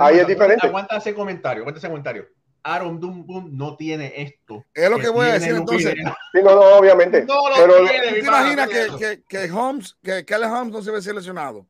[0.00, 0.66] ahí es diferente.
[0.66, 2.26] Aguanta ese comentario, aguanta ese comentario.
[2.64, 4.64] Aaron Boone no tiene esto.
[4.72, 5.94] Es lo que, voy a decir entonces.
[5.94, 7.24] Sí, no, no, obviamente.
[7.24, 10.90] No lo pero, tiene, ¿Te imaginas que, que, que, Holmes, que Kelly Holmes no se
[10.90, 11.66] ve seleccionado?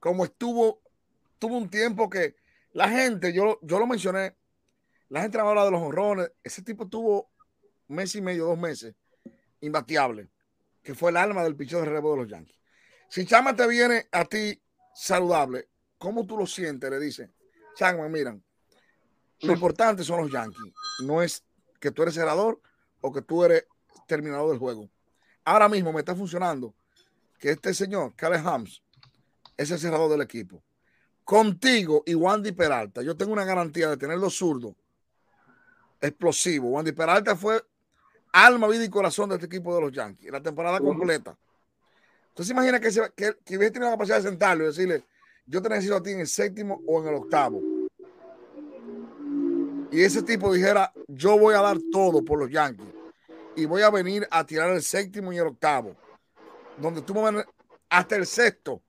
[0.00, 0.82] Como estuvo,
[1.38, 2.34] tuvo un tiempo que
[2.72, 4.36] la gente, yo, yo lo mencioné,
[5.08, 6.32] la gente habla de los honrones.
[6.42, 7.30] Ese tipo tuvo
[7.86, 8.92] un mes y medio, dos meses,
[9.60, 10.28] imbateable.
[10.82, 12.58] que fue el alma del pichón de relevo de los Yankees.
[13.08, 14.60] Si Chapman te viene a ti
[14.92, 16.90] saludable, ¿cómo tú lo sientes?
[16.90, 17.30] Le dice,
[17.76, 18.42] Chapman, miran,
[19.44, 20.72] lo importante son los Yankees,
[21.04, 21.44] no es
[21.80, 22.60] que tú eres cerrador
[23.00, 23.66] o que tú eres
[24.06, 24.88] terminador del juego.
[25.44, 26.74] Ahora mismo me está funcionando
[27.38, 28.82] que este señor, Caleb Hams,
[29.56, 30.62] es el cerrador del equipo.
[31.24, 34.74] Contigo y Wandy Peralta, yo tengo una garantía de tener los zurdos
[36.00, 36.70] explosivos.
[36.70, 37.62] Wandy Peralta fue
[38.32, 41.36] alma, vida y corazón de este equipo de los Yankees, la temporada completa.
[42.28, 45.04] Entonces imagina que, que, que hubiese tenido la capacidad de sentarlo y decirle,
[45.46, 47.73] yo te necesito a ti en el séptimo o en el octavo.
[49.94, 52.88] Y ese tipo dijera, yo voy a dar todo por los Yankees
[53.54, 55.94] y voy a venir a tirar el séptimo y el octavo,
[56.78, 57.44] donde tú me
[57.88, 58.82] hasta el sexto,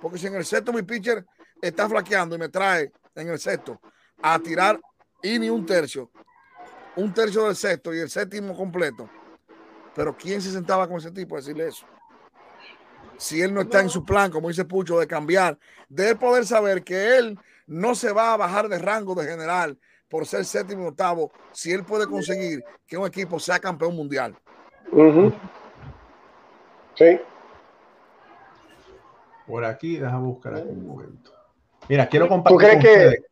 [0.00, 1.26] porque si en el sexto mi pitcher
[1.60, 3.80] está flaqueando y me trae en el sexto
[4.22, 4.80] a tirar
[5.20, 6.12] y ni un tercio,
[6.94, 9.10] un tercio del sexto y el séptimo completo.
[9.96, 11.86] Pero ¿quién se sentaba con ese tipo a decirle eso?
[13.18, 16.84] Si él no está en su plan, como dice Pucho, de cambiar, de poder saber
[16.84, 19.76] que él no se va a bajar de rango de general
[20.12, 24.36] por ser séptimo y octavo, si él puede conseguir que un equipo sea campeón mundial.
[26.94, 27.18] Sí.
[29.46, 31.32] Por aquí, déjame buscar aquí un momento.
[31.88, 32.58] Mira, quiero compartir.
[32.58, 33.24] ¿Tú crees que,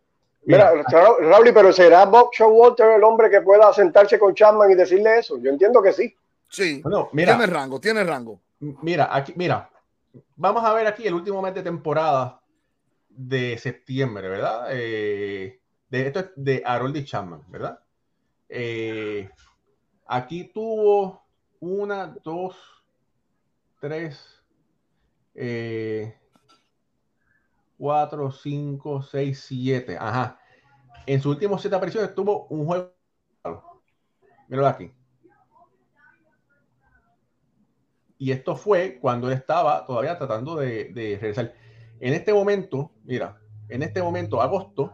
[0.47, 5.19] Mira, Raúl, pero ¿será Bob Showalter el hombre que pueda sentarse con Chapman y decirle
[5.19, 5.37] eso?
[5.37, 6.17] Yo entiendo que sí.
[6.49, 8.41] Sí, mira, tiene rango, tiene rango.
[8.59, 9.69] Mira, aquí, mira,
[10.35, 12.41] vamos a ver aquí el último mes de temporada
[13.11, 14.69] de septiembre, ¿verdad?
[14.71, 15.61] Eh,
[15.91, 17.81] de, esto es de Harold Chapman, ¿verdad?
[18.49, 19.29] Eh,
[20.07, 21.23] aquí tuvo
[21.59, 22.57] una, dos,
[23.81, 24.43] tres,
[25.35, 26.17] eh,
[27.79, 29.97] 4, 5, 6, 7.
[29.99, 30.39] Ajá.
[31.07, 32.93] En sus últimos 7 apariciones tuvo un juego.
[34.49, 34.93] Míralo aquí.
[38.19, 41.55] Y esto fue cuando él estaba todavía tratando de regresar.
[42.01, 44.93] En este momento, mira, en este momento, agosto,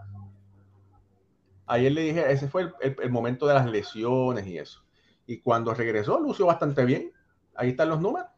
[1.66, 4.84] ayer le dije, ese fue el, momento de las lesiones y eso.
[5.26, 7.12] Y cuando regresó, lució bastante bien.
[7.54, 8.28] Ahí están los números.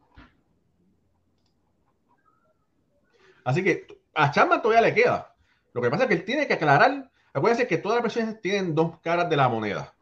[3.43, 5.35] Así que a Chapman todavía le queda.
[5.73, 7.09] Lo que pasa es que él tiene que aclarar.
[7.33, 9.93] Acuérdense que todas las versiones tienen dos caras de la moneda.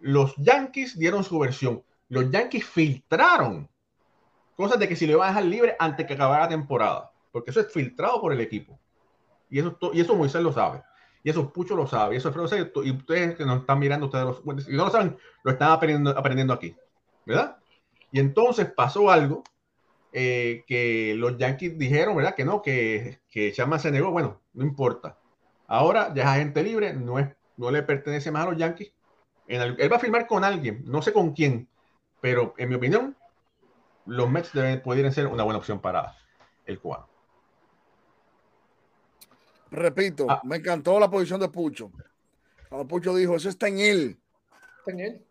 [0.00, 1.82] Los Yankees dieron su versión.
[2.08, 3.68] Los Yankees filtraron
[4.56, 7.12] cosas de que si le iban a dejar libre antes que acabara la temporada.
[7.32, 8.78] Porque eso es filtrado por el equipo.
[9.48, 10.82] Y eso, y eso Moisés lo sabe.
[11.24, 12.14] Y eso Pucho lo sabe.
[12.14, 12.30] Y eso
[12.84, 16.52] Y ustedes que nos están mirando, ustedes si no lo saben, lo están aprendiendo, aprendiendo
[16.52, 16.76] aquí.
[17.26, 17.56] ¿Verdad?
[18.12, 19.42] Y entonces pasó algo
[20.12, 22.34] eh, que los Yankees dijeron, ¿verdad?
[22.34, 24.10] Que no, que, que Chapman se negó.
[24.10, 25.18] Bueno, no importa.
[25.66, 28.92] Ahora ya es agente libre, no, es, no le pertenece más a los Yankees.
[29.48, 31.68] En él va a firmar con alguien, no sé con quién,
[32.20, 33.16] pero en mi opinión,
[34.06, 36.14] los Mets deben, podrían ser una buena opción para
[36.66, 37.08] el cubano.
[39.74, 40.40] Repito, ah.
[40.44, 41.90] me encantó la posición de Pucho.
[42.68, 44.18] Cuando Pucho dijo, eso está en él.
[44.78, 45.24] Está en él.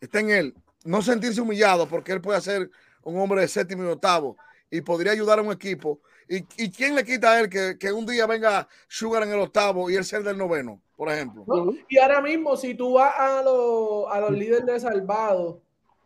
[0.00, 0.54] Está en él.
[0.84, 2.70] No sentirse humillado porque él puede hacer
[3.02, 4.36] un hombre de séptimo y octavo
[4.70, 6.00] y podría ayudar a un equipo.
[6.28, 9.40] ¿Y, y quién le quita a él que, que, un día venga Sugar en el
[9.40, 11.44] octavo y él ser del noveno, por ejemplo?
[11.88, 15.58] Y ahora mismo, si tú vas a, los, a los líderes de salvados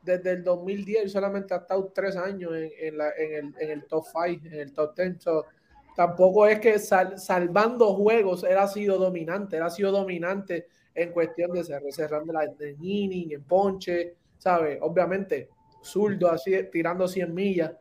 [0.02, 3.86] desde el 2010, solamente ha estado tres años en, en, la, en, el, en el,
[3.86, 5.16] top 5, en el top 10.
[6.00, 11.12] Tampoco es que sal, salvando juegos él ha sido dominante, él ha sido dominante en
[11.12, 14.78] cuestión de cerrando la de inning, en ponche, ¿sabes?
[14.80, 15.50] Obviamente
[15.82, 17.72] zurdo, así tirando 100 millas.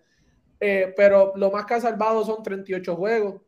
[0.60, 3.42] Eh, pero lo más que ha salvado son 38 juegos.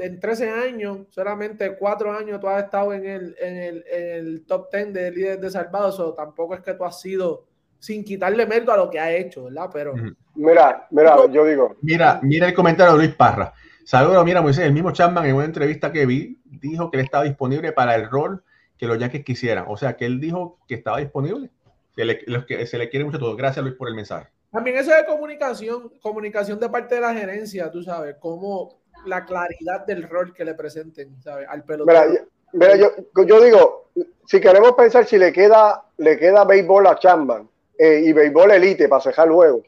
[0.00, 4.94] En 13 años, solamente 4 años tú has estado en el, en el, top 10
[4.94, 6.00] de líderes de salvados.
[6.00, 7.44] O tampoco es que tú has sido
[7.78, 9.70] sin quitarle mérito a lo que ha hecho, ¿verdad?
[9.72, 9.94] Pero.
[10.34, 11.76] Mira, mira, yo digo.
[11.82, 13.52] Mira, mira el comentario de Luis Parra.
[13.84, 17.24] Saludos, mira, Moisés, el mismo Chapman en una entrevista que vi dijo que él estaba
[17.24, 18.42] disponible para el rol
[18.76, 19.64] que los Yankees quisieran.
[19.68, 21.50] O sea, que él dijo que estaba disponible
[21.96, 23.34] se le, que, se le quiere mucho todo.
[23.36, 24.28] Gracias, Luis, por el mensaje.
[24.52, 29.84] También eso de comunicación, comunicación de parte de la gerencia, tú sabes, como la claridad
[29.86, 31.46] del rol que le presenten, ¿sabes?
[31.48, 32.26] Al pelotero.
[32.52, 32.90] Mira, yo,
[33.24, 33.90] yo, digo,
[34.26, 37.48] si queremos pensar si le queda, le queda béisbol a Chapman
[37.78, 39.62] eh, y béisbol elite para cejar luego,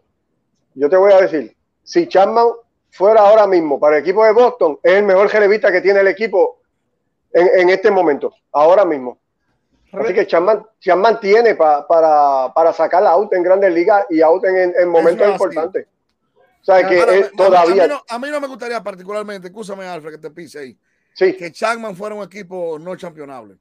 [0.74, 2.48] yo te voy a decir, si Chapman
[2.90, 6.08] fuera ahora mismo para el equipo de Boston, es el mejor jerevista que tiene el
[6.08, 6.60] equipo
[7.32, 9.18] en, en este momento, ahora mismo.
[9.92, 14.74] Así que Chapman, tiene para, para sacar la out en grandes ligas y out en,
[14.78, 15.86] en momentos importantes.
[16.60, 18.02] O sea, que todavía.
[18.08, 20.78] A mí, no, me gustaría particularmente, escúchame, Alfred, que te pise ahí.
[21.14, 21.34] Sí.
[21.34, 23.56] Que Chapman fuera un equipo no championable.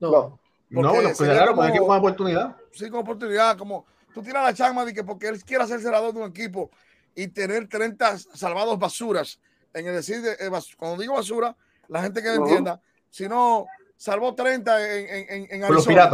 [0.00, 0.38] No.
[0.68, 2.56] No, no claro, con equipo con oportunidad.
[2.72, 6.12] Sí, con oportunidad, como, tú tiras la chama de que porque él quiere ser cerrador
[6.12, 6.70] de un equipo
[7.14, 9.38] y tener 30 salvados basuras.
[9.74, 10.36] En el decir, de,
[10.76, 11.56] cuando digo basura,
[11.88, 13.66] la gente que me entienda, si no,
[13.96, 16.10] salvó 30 en, en, en Arizona.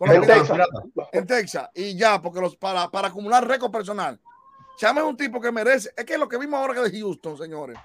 [0.00, 0.58] Con en, Texas.
[1.12, 1.68] en Texas.
[1.74, 4.18] Y ya, porque los, para, para acumular récord personal.
[4.78, 5.92] Chama es un tipo que merece.
[5.94, 7.78] Es que lo que vimos ahora que de Houston, señores.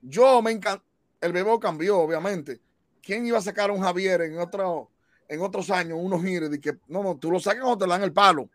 [0.00, 0.82] Yo me encanta.
[1.20, 2.58] El bebé cambió, obviamente.
[3.02, 4.90] ¿Quién iba a sacar a un Javier en, otro,
[5.32, 6.50] en otros años, unos gires?
[6.50, 8.48] De que no, no, tú lo sacas o te dan el palo.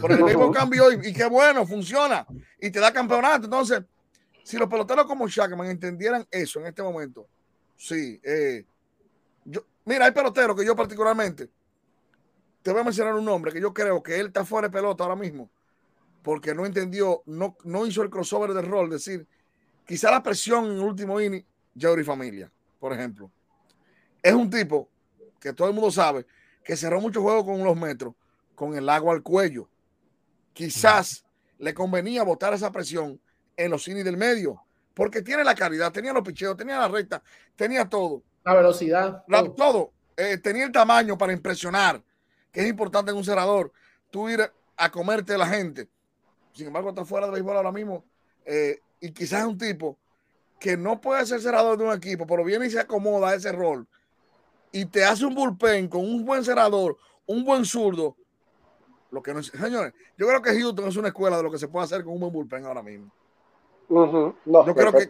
[0.00, 2.26] Pero el bebé cambió y, y, qué bueno, funciona.
[2.60, 3.44] Y te da campeonato.
[3.44, 3.82] Entonces,
[4.42, 7.26] si los peloteros como Shackman entendieran eso en este momento,
[7.76, 8.20] sí.
[8.22, 8.64] Eh,
[9.44, 11.50] yo, mira, hay peloteros que yo particularmente,
[12.62, 15.04] te voy a mencionar un nombre que yo creo que él está fuera de pelota
[15.04, 15.50] ahora mismo
[16.22, 19.26] porque no entendió, no, no hizo el crossover del rol, es decir,
[19.86, 21.42] quizá la presión en el último inning,
[21.74, 23.30] Jerry Familia, por ejemplo.
[24.22, 24.90] Es un tipo
[25.40, 26.26] que todo el mundo sabe
[26.64, 28.14] que cerró muchos juegos con los metros,
[28.54, 29.68] con el agua al cuello.
[30.52, 31.24] Quizás
[31.58, 33.18] le convenía botar esa presión
[33.56, 34.62] en los innings del medio,
[34.92, 37.22] porque tiene la calidad, tenía los picheos, tenía la recta,
[37.56, 38.22] tenía todo.
[38.44, 39.24] La velocidad.
[39.56, 39.92] todo.
[40.16, 42.02] Eh, tenía el tamaño para impresionar,
[42.52, 43.72] que es importante en un cerrador.
[44.10, 44.40] Tú ir
[44.76, 45.88] a comerte a la gente.
[46.52, 48.04] Sin embargo, está fuera de béisbol ahora mismo.
[48.44, 49.96] Eh, y quizás es un tipo
[50.58, 53.52] que no puede ser cerrador de un equipo, pero viene y se acomoda a ese
[53.52, 53.86] rol.
[54.72, 56.96] Y te hace un bullpen con un buen cerrador,
[57.26, 58.16] un buen zurdo.
[59.10, 61.68] Lo que no señores, yo creo que Houston es una escuela de lo que se
[61.68, 63.10] puede hacer con un buen bullpen ahora mismo.
[63.88, 65.08] no, yo creo que,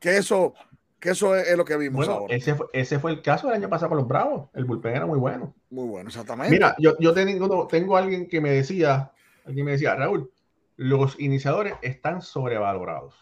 [0.00, 0.54] que, eso,
[0.98, 2.34] que eso es, lo que vimos ahora.
[2.34, 4.48] Ese fue, ese fue el caso del año pasado con los Bravos.
[4.54, 5.54] El bullpen era muy bueno.
[5.68, 6.50] Muy bueno, exactamente.
[6.50, 9.12] Mira, yo, yo tengo, tengo alguien que me decía,
[9.44, 10.30] alguien me decía, Raúl,
[10.76, 13.14] los iniciadores están sobrevalorados.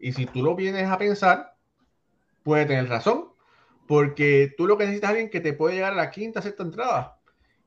[0.00, 1.54] Y si tú lo vienes a pensar,
[2.42, 3.28] puede tener razón,
[3.88, 6.62] porque tú lo que necesitas es alguien que te puede llegar a la quinta, sexta
[6.62, 7.18] entrada.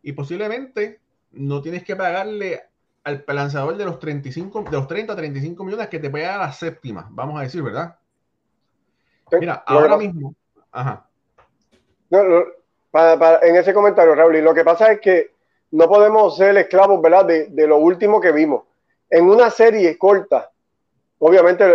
[0.01, 1.01] Y posiblemente
[1.31, 2.61] no tienes que pagarle
[3.03, 6.39] al lanzador de los 35, de los 30 a 35 millones que te puede dar
[6.39, 7.97] a la séptima, vamos a decir, ¿verdad?
[9.31, 10.35] Mira, ahora mismo.
[10.71, 11.07] Ajá.
[12.11, 15.33] en ese comentario, Raúl, y lo que pasa es que
[15.71, 17.25] no podemos ser esclavos, ¿verdad?
[17.25, 18.63] De, de lo último que vimos
[19.11, 20.49] en una serie corta,
[21.19, 21.65] obviamente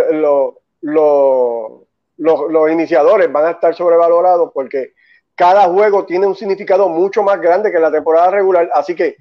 [2.17, 4.93] los iniciadores van a estar sobrevalorados porque
[5.37, 8.69] cada juego tiene un significado mucho más grande que la temporada regular.
[8.73, 9.17] Así que,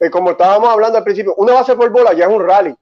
[0.00, 2.74] eh, como estábamos hablando al principio, una base por bola ya es un rally.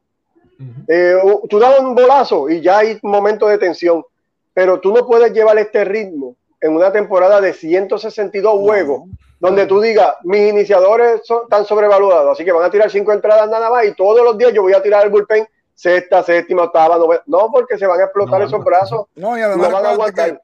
[0.89, 1.17] Eh,
[1.49, 4.05] tú das un bolazo y ya hay un momento de tensión,
[4.53, 9.03] pero tú no puedes llevar este ritmo en una temporada de 162 juegos
[9.39, 13.49] donde tú digas, mis iniciadores son, están sobrevalorados, así que van a tirar cinco entradas
[13.49, 15.49] nada más y todos los días yo voy a tirar el bullpen
[15.81, 17.23] sexta, séptima, octava, novena.
[17.27, 19.07] No, porque se van a explotar esos brazos.
[19.15, 20.43] No, y además van a aguantar.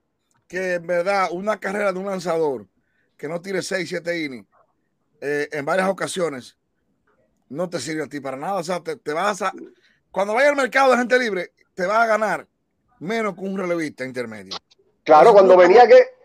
[0.48, 2.66] Que, en verdad una carrera de un lanzador
[3.16, 4.46] que no tire seis, siete innings
[5.20, 6.56] eh, en varias ocasiones
[7.48, 8.60] no te sirve a ti para nada.
[8.60, 9.52] O sea, te, vas a...
[10.10, 12.46] Cuando vaya al mercado de gente libre, te va a ganar
[13.00, 14.56] menos que un relevista intermedio.
[15.04, 16.16] Claro, cuando venía que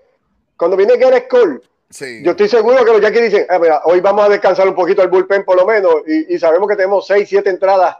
[0.55, 1.59] cuando viene Gerrit Cole
[2.23, 5.09] yo estoy seguro que los Yankees dicen, ah, hoy vamos a descansar un poquito el
[5.09, 7.97] bullpen por lo menos y, sabemos que tenemos seis, siete entradas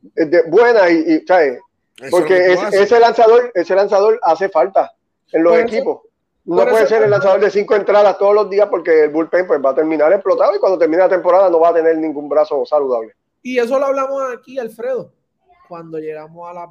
[0.00, 1.58] de, buenas y, ¿sabes?
[2.10, 4.92] Porque ese lanzador, ese lanzador hace falta
[5.32, 6.02] en los equipos.
[6.44, 9.60] No puede ser el lanzador de cinco entradas todos los días porque el bullpen pues,
[9.64, 12.64] va a terminar explotado y cuando termine la temporada no va a tener ningún brazo
[12.64, 13.14] saludable.
[13.42, 15.12] Y eso lo hablamos aquí, Alfredo
[15.70, 16.68] cuando llegamos a la,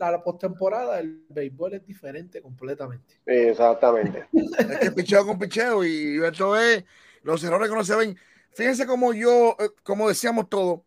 [0.00, 3.14] a la postemporada, el béisbol es diferente completamente.
[3.24, 4.26] Exactamente.
[4.32, 6.84] es que picheo con picheo y esto es
[7.22, 8.16] los errores que no se ven.
[8.52, 10.82] Fíjense como yo, eh, como decíamos todo,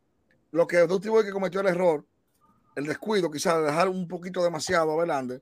[0.53, 2.05] lo que Dusty que cometió el error,
[2.75, 5.41] el descuido quizás de dejar un poquito demasiado a Verlander.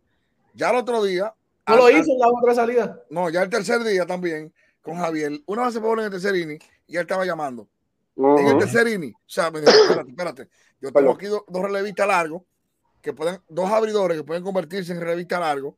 [0.53, 1.33] Ya el otro día.
[1.67, 3.03] No lo hizo en la otra salida.
[3.09, 5.41] No, ya el tercer día también con Javier.
[5.45, 7.67] Una vez se pone en el tercer inning y él estaba llamando.
[8.15, 9.13] En el tercer inning.
[9.13, 10.49] O sea, espérate, espérate.
[10.79, 12.43] Yo tengo aquí dos, relevistas largos,
[13.01, 15.77] que pueden, dos abridores que pueden convertirse en relevista largo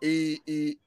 [0.00, 0.78] y,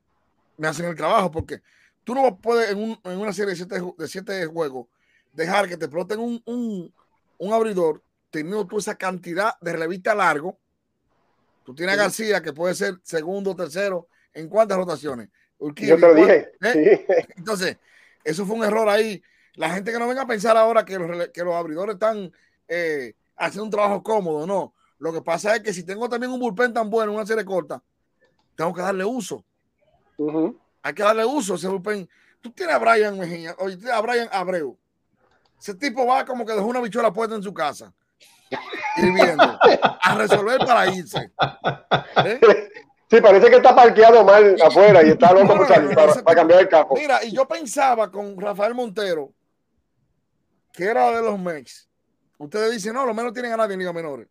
[0.55, 1.61] me hacen el trabajo porque
[2.03, 4.87] tú no puedes en, una serie de siete, juegos
[5.33, 6.93] dejar que te exploten un,
[7.39, 10.59] abridor teniendo tú esa cantidad de relevista largo.
[11.63, 15.29] Tú tienes a García que puede ser segundo, tercero, ¿en cuántas rotaciones?
[15.59, 16.51] Yo te lo dije.
[16.61, 17.27] ¿Eh?
[17.37, 17.77] Entonces,
[18.23, 19.21] eso fue un error ahí.
[19.55, 22.31] La gente que no venga a pensar ahora que los, que los abridores están
[22.67, 24.73] eh, hacer un trabajo cómodo, no.
[24.97, 27.83] Lo que pasa es que si tengo también un bullpen tan bueno, una serie corta,
[28.55, 29.45] tengo que darle uso.
[30.81, 32.09] Hay que darle uso a ese bullpen.
[32.41, 34.77] Tú tienes a Brian Mejía, oye, tienes a Brian Abreu.
[35.63, 37.93] Ese tipo va como que dejó una bichuela puesta en su casa,
[38.97, 39.57] hirviendo,
[40.01, 41.31] a resolver para irse.
[42.25, 42.69] ¿Eh?
[43.09, 46.89] Sí, parece que está parqueado mal afuera y está loco para, cambiar el carro.
[46.95, 49.31] Mira, y yo pensaba con Rafael Montero,
[50.73, 51.87] que era de los Mex,
[52.39, 54.27] ustedes dicen, no, los menos tienen a nadie en Liga Menores.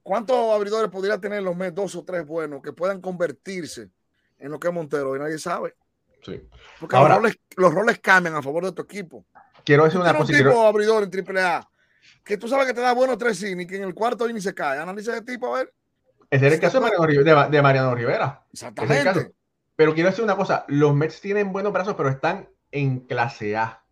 [0.00, 1.74] ¿Cuántos abridores podría tener los Mets?
[1.74, 3.90] Dos o tres buenos que puedan convertirse
[4.38, 5.74] en lo que es Montero y nadie sabe.
[6.22, 6.42] Sí.
[6.80, 9.24] Porque Ahora- los, roles, los roles cambian a favor de tu equipo.
[9.64, 10.32] Quiero decir una un cosa.
[10.32, 11.68] y tipo quiero- abridor en AAA
[12.24, 14.54] que tú sabes que te da buenos tres innings, que en el cuarto inning se
[14.54, 14.78] cae.
[14.78, 15.74] Analiza ese tipo, a ver.
[16.30, 18.44] Ese es el caso de Mariano, Ri- de- de Mariano Rivera.
[18.52, 19.32] Exactamente.
[19.76, 23.82] Pero quiero decir una cosa, los Mets tienen buenos brazos, pero están en clase A.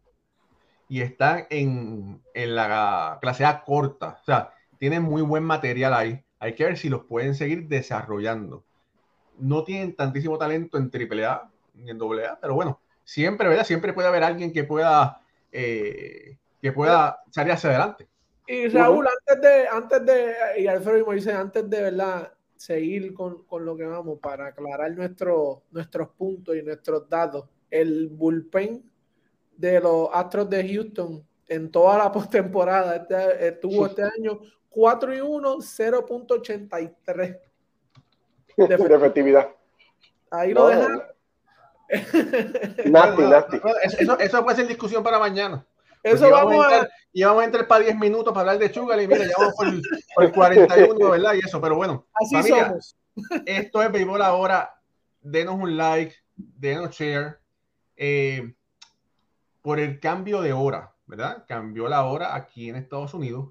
[0.88, 4.18] Y están en, en la clase A corta.
[4.20, 6.22] O sea, tienen muy buen material ahí.
[6.38, 8.64] Hay que ver si los pueden seguir desarrollando.
[9.38, 13.64] No tienen tantísimo talento en AAA ni en AA, pero bueno, siempre, ¿verdad?
[13.64, 15.20] Siempre puede haber alguien que pueda,
[15.52, 18.08] eh, que pueda salir hacia adelante.
[18.46, 23.44] Y Raúl, antes de, antes de, y Alfredo y Moisés, antes de verdad seguir con,
[23.44, 28.82] con lo que vamos para aclarar nuestro, nuestros puntos y nuestros datos, el bullpen
[29.56, 35.20] de los Astros de Houston en toda la postemporada este, estuvo este año 4 y
[35.20, 37.38] 1, 0.83.
[38.56, 39.48] de efectividad.
[40.30, 41.02] Ahí No, lo dejan.
[42.86, 43.60] Nasty, nasty.
[43.98, 45.64] Eso, eso- puede ser discusión para mañana.
[46.02, 46.72] Eso vamos a a.
[46.74, 49.32] entrar, y vamos a entrar para 10 minutos para hablar de Chugal y mira, ya
[49.38, 49.66] vamos por,
[50.14, 51.34] por el 41, ¿verdad?
[51.34, 52.96] Y eso, pero bueno, Así familia, somos.
[53.44, 54.72] esto es Béisbol ahora.
[55.20, 57.38] Denos un like, denos share.
[57.96, 58.54] eh,
[59.62, 61.44] por el cambio de hora, ¿verdad?
[61.48, 63.50] Cambió la hora aquí en Estados Unidos.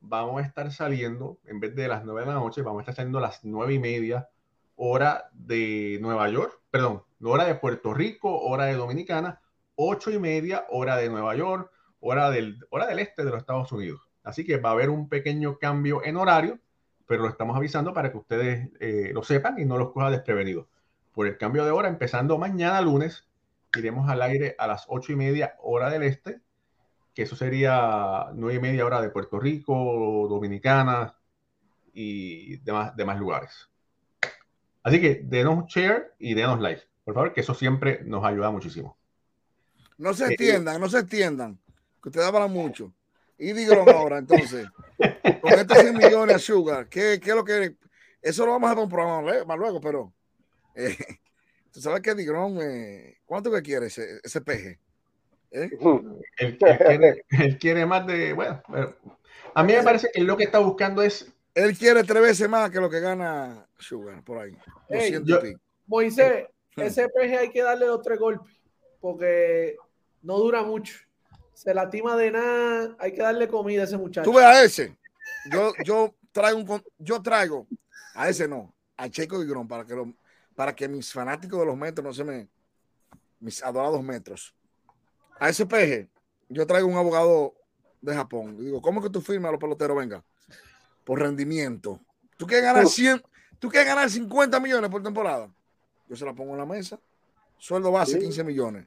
[0.00, 2.96] Vamos a estar saliendo, en vez de las 9 de la noche, vamos a estar
[2.96, 4.28] saliendo a las 9 y media,
[4.74, 9.40] hora de Nueva York, perdón, hora de Puerto Rico, hora de Dominicana,
[9.76, 11.70] 8 y media, hora de Nueva York,
[12.00, 14.00] hora del, hora del este de los Estados Unidos.
[14.22, 16.58] Así que va a haber un pequeño cambio en horario,
[17.06, 20.66] pero lo estamos avisando para que ustedes eh, lo sepan y no los coja desprevenidos.
[21.12, 23.28] Por el cambio de hora, empezando mañana lunes,
[23.76, 26.40] iremos al aire a las 8 y media, hora del este,
[27.14, 31.16] que eso sería 9 y media, hora de Puerto Rico, Dominicana
[31.92, 33.70] y demás, demás lugares.
[34.82, 38.96] Así que denos share y denos like, por favor, que eso siempre nos ayuda muchísimo.
[39.98, 41.58] No se Eh, extiendan, no se extiendan,
[42.02, 42.92] que ustedes hablan mucho.
[43.38, 44.66] Y digan ahora, entonces,
[45.40, 47.76] con estos 100 millones a Sugar, ¿qué, qué es lo que.?
[48.22, 50.12] Eso lo vamos a hacer un programa más luego, pero.
[50.74, 50.96] eh,
[51.72, 54.78] Tú sabes que Digrón, eh, ¿cuánto que quiere ese, ese peje?
[55.50, 55.68] ¿Eh?
[56.38, 58.96] Él, él quiere, él quiere más de, bueno, pero
[59.54, 62.70] a mí me parece que lo que está buscando es Él quiere tres veces más
[62.70, 64.56] que lo que gana Sugar, por ahí.
[64.88, 65.58] Ey, 200 y yo-.
[65.86, 66.46] Moisés.
[66.76, 68.52] Ese peje hay que darle los tres golpes
[69.00, 69.76] porque
[70.22, 70.94] no dura mucho.
[71.52, 74.28] Se lastima de nada, hay que darle comida a ese muchacho.
[74.30, 74.96] Tú ves a ese.
[75.50, 77.66] Yo, yo traigo un yo traigo
[78.14, 80.12] a ese no, a Checo Digrón para que lo-
[80.56, 82.48] para que mis fanáticos de los metros no se me
[83.40, 84.54] mis adorados metros.
[85.38, 86.08] A ese peje,
[86.48, 87.54] yo traigo un abogado
[88.00, 88.56] de Japón.
[88.58, 89.96] Y digo, ¿cómo que tú firmas a los peloteros?
[89.96, 90.24] Venga,
[91.04, 92.00] por rendimiento.
[92.36, 93.22] ¿Tú quieres ganar 100?
[93.58, 95.50] ¿Tú quieres ganar 50 millones por temporada?
[96.14, 96.98] Yo se la pongo en la mesa.
[97.58, 98.18] Sueldo base Sí.
[98.20, 98.86] 15 millones.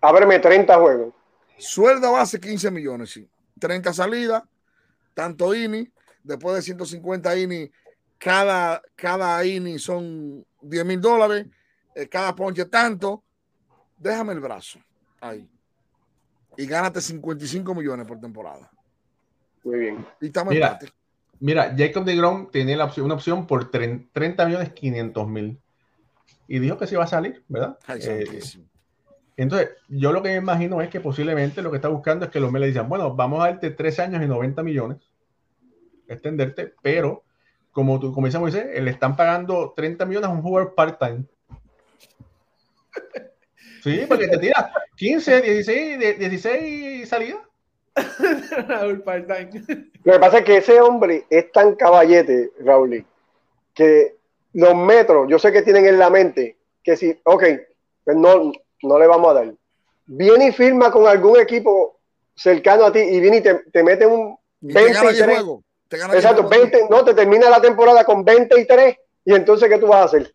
[0.00, 1.14] Ábreme 30 juegos.
[1.58, 3.28] Sueldo base 15 millones, sí.
[3.60, 4.42] 30 salidas,
[5.14, 5.88] tanto INI,
[6.24, 7.70] después de 150 INI,
[8.18, 11.46] cada, cada INI son 10 mil dólares,
[11.94, 13.22] eh, cada ponche tanto.
[13.96, 14.80] Déjame el brazo
[15.20, 15.48] ahí.
[16.56, 18.70] Y gánate 55 millones por temporada.
[19.62, 20.06] Muy bien.
[20.20, 20.92] Y estamos Mira, empate.
[21.38, 25.60] Mira, Jacob de Grom tiene la opción, una opción por tre- 30 millones 500 mil.
[26.48, 27.78] Y dijo que se iba a salir, ¿verdad?
[27.86, 28.40] Ay, Eh,
[29.38, 32.40] entonces, yo lo que me imagino es que posiblemente lo que está buscando es que
[32.40, 34.98] los Mets le digan, bueno, vamos a darte 13 años y 90 millones,
[36.08, 37.22] extenderte, pero
[37.72, 41.24] como tú, como dice Moisés, le están pagando 30 millones a un jugador part-time.
[43.82, 47.38] Sí, porque te tira 15, 16, de- 16 salidas.
[48.66, 49.62] Raúl part-time.
[50.02, 53.06] Lo que pasa es que ese hombre es tan caballete, Raúl,
[53.74, 54.16] que
[54.56, 57.44] los metros, yo sé que tienen en la mente que si, ok,
[58.04, 58.52] pues no,
[58.82, 59.54] no le vamos a dar.
[60.06, 61.98] Viene y firma con algún equipo
[62.34, 65.38] cercano a ti y viene y te, te mete un Y te gana 10 23.
[65.40, 65.64] juegos.
[65.88, 66.70] Te gana 10 Exacto, juegos.
[66.70, 68.96] 20, no, te termina la temporada con 23
[69.26, 70.32] y entonces ¿qué tú vas a hacer?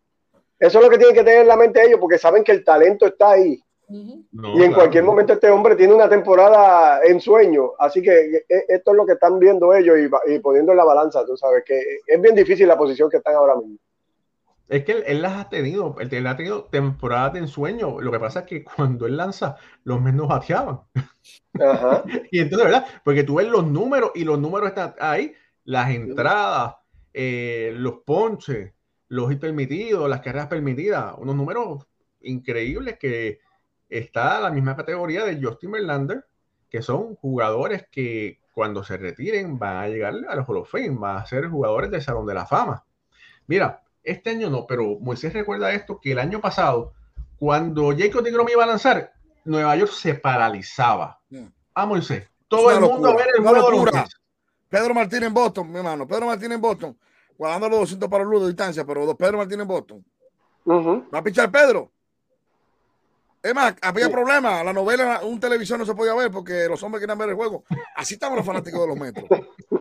[0.60, 2.62] Eso es lo que tienen que tener en la mente ellos porque saben que el
[2.62, 3.60] talento está ahí.
[3.88, 4.74] No, y en claro.
[4.74, 9.04] cualquier momento este hombre tiene una temporada en sueño, así que eh, esto es lo
[9.04, 9.98] que están viendo ellos
[10.28, 13.34] y poniendo en la balanza, tú sabes que es bien difícil la posición que están
[13.34, 13.76] ahora mismo.
[14.68, 18.00] Es que él, él las ha tenido, él, él ha tenido temporadas de ensueño.
[18.00, 20.80] Lo que pasa es que cuando él lanza, los Mets no bateaban.
[21.60, 22.04] Ajá.
[22.30, 22.86] Y entonces, ¿verdad?
[23.04, 25.34] Porque tú ves los números y los números están ahí,
[25.64, 26.76] las entradas,
[27.12, 28.72] eh, los ponches,
[29.08, 31.86] los hits permitidos, las carreras permitidas, unos números
[32.22, 33.40] increíbles que
[33.88, 36.24] está a la misma categoría de Justin Verlander
[36.72, 40.96] que son jugadores que cuando se retiren van a llegar a los Hall of Fame,
[40.98, 42.82] van a ser jugadores del Salón de la Fama.
[43.46, 46.92] Mira, este año no, pero Moisés recuerda esto, que el año pasado,
[47.38, 49.12] cuando Jacob de Grom iba a lanzar,
[49.44, 51.20] Nueva York se paralizaba.
[51.74, 54.04] A Moisés, todo el mundo a ver el juego de
[54.68, 56.98] Pedro Martínez en Boston, mi hermano, Pedro Martínez en Boston,
[57.36, 60.04] guardando los 200 para los de distancia, pero Pedro Martínez en Boston.
[61.14, 61.90] ¿Va a pichar Pedro?
[63.42, 64.64] Es más, había problemas.
[64.64, 67.64] La novela, un televisor no se podía ver porque los hombres querían ver el juego.
[67.96, 69.26] Así estaban los fanáticos de los metros.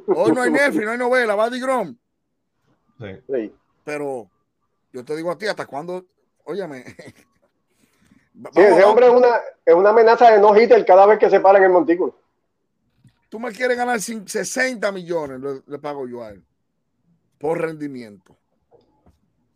[0.07, 1.95] Hoy no hay Netflix, no hay novela, va Grom.
[2.99, 3.53] Sí.
[3.83, 4.29] Pero
[4.91, 6.05] yo te digo a ti, ¿hasta cuándo?
[6.45, 6.85] Óyame.
[8.53, 11.41] Sí, ese hombre es una, es una amenaza de no hitter cada vez que se
[11.41, 12.15] para en el montículo.
[13.27, 16.43] Tú me quieres ganar 60 millones, le, pago yo a él.
[17.37, 18.37] Por rendimiento.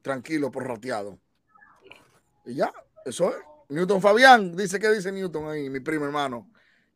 [0.01, 1.17] Tranquilo, por rateado.
[2.45, 2.71] Y ya,
[3.05, 3.37] eso es.
[3.69, 6.49] Newton Fabián, dice que dice Newton ahí, mi primo hermano,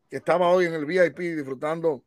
[0.08, 2.04] que estaba hoy en el VIP disfrutando.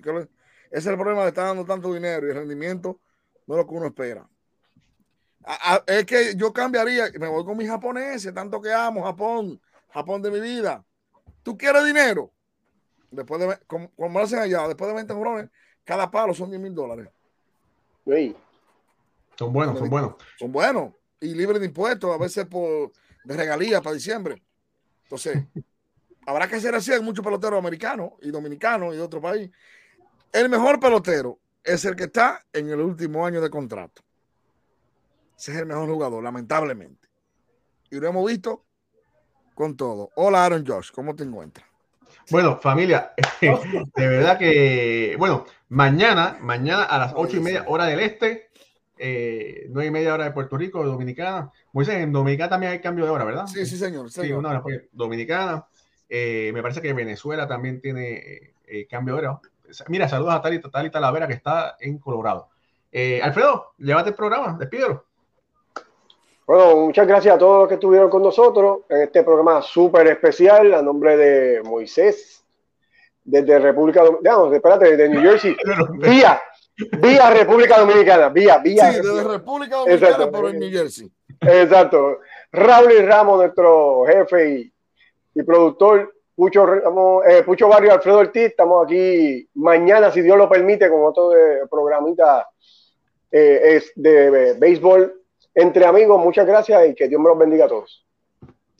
[0.00, 0.28] Ese
[0.70, 3.00] es el problema de estar dando tanto dinero y el rendimiento
[3.46, 4.28] no es lo que uno espera.
[5.86, 10.30] Es que yo cambiaría, me voy con mis japoneses, tanto que amo Japón, Japón de
[10.30, 10.84] mi vida.
[11.42, 12.30] ¿Tú quieres dinero?
[13.10, 15.50] Después de, como, lo hacen allá, después de 20 jurones,
[15.84, 17.08] cada palo son 10 mil dólares.
[19.38, 20.14] Son buenos, son buenos.
[20.38, 20.92] Son buenos.
[21.20, 22.92] Y libres de impuestos, a veces por
[23.24, 24.42] de regalías para diciembre.
[25.04, 25.44] Entonces,
[26.26, 26.92] habrá que ser así.
[26.92, 29.50] Hay muchos peloteros americanos y dominicanos y de otro país.
[30.32, 34.02] El mejor pelotero es el que está en el último año de contrato.
[35.38, 37.08] Ese es el mejor jugador, lamentablemente.
[37.90, 38.64] Y lo hemos visto
[39.54, 40.10] con todo.
[40.16, 41.64] Hola, Aaron Josh, ¿cómo te encuentras?
[42.28, 48.00] Bueno, familia, de verdad que, bueno, mañana, mañana a las ocho y media hora del
[48.00, 48.50] este,
[48.98, 51.52] eh, nueve y media hora de Puerto Rico, Dominicana.
[51.72, 53.46] Moisés, en Dominicana también hay cambio de hora, ¿verdad?
[53.46, 54.10] Sí, sí, señor.
[54.10, 55.66] Sí, una hora pues, Dominicana.
[56.08, 59.40] Eh, me parece que Venezuela también tiene eh, cambio de hora.
[59.86, 62.48] Mira, saludos a Talita, Talita Talavera que está en Colorado.
[63.22, 65.07] Alfredo, llévate el programa, despídelo.
[66.48, 70.72] Bueno, muchas gracias a todos los que estuvieron con nosotros en este programa súper especial
[70.72, 72.42] a nombre de Moisés,
[73.22, 75.54] desde República Dominicana, espérate, desde New Jersey,
[75.98, 76.40] vía,
[77.02, 78.92] vía República Dominicana, vía, vía.
[78.92, 80.32] Sí, desde República Dominicana, Exacto.
[80.32, 81.12] pero en New Jersey.
[81.38, 82.20] Exacto.
[82.50, 84.72] Raúl y Ramos, nuestro jefe
[85.34, 86.66] y, productor, Pucho,
[87.26, 91.30] eh, Pucho Barrio Alfredo Ortiz, estamos aquí mañana, si Dios lo permite, con otro
[91.68, 92.48] programita
[93.30, 95.17] eh, es de béisbol
[95.54, 98.06] entre amigos, muchas gracias y que Dios me los bendiga a todos.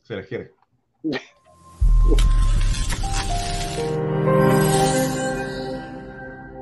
[0.03, 0.53] Se les quiere.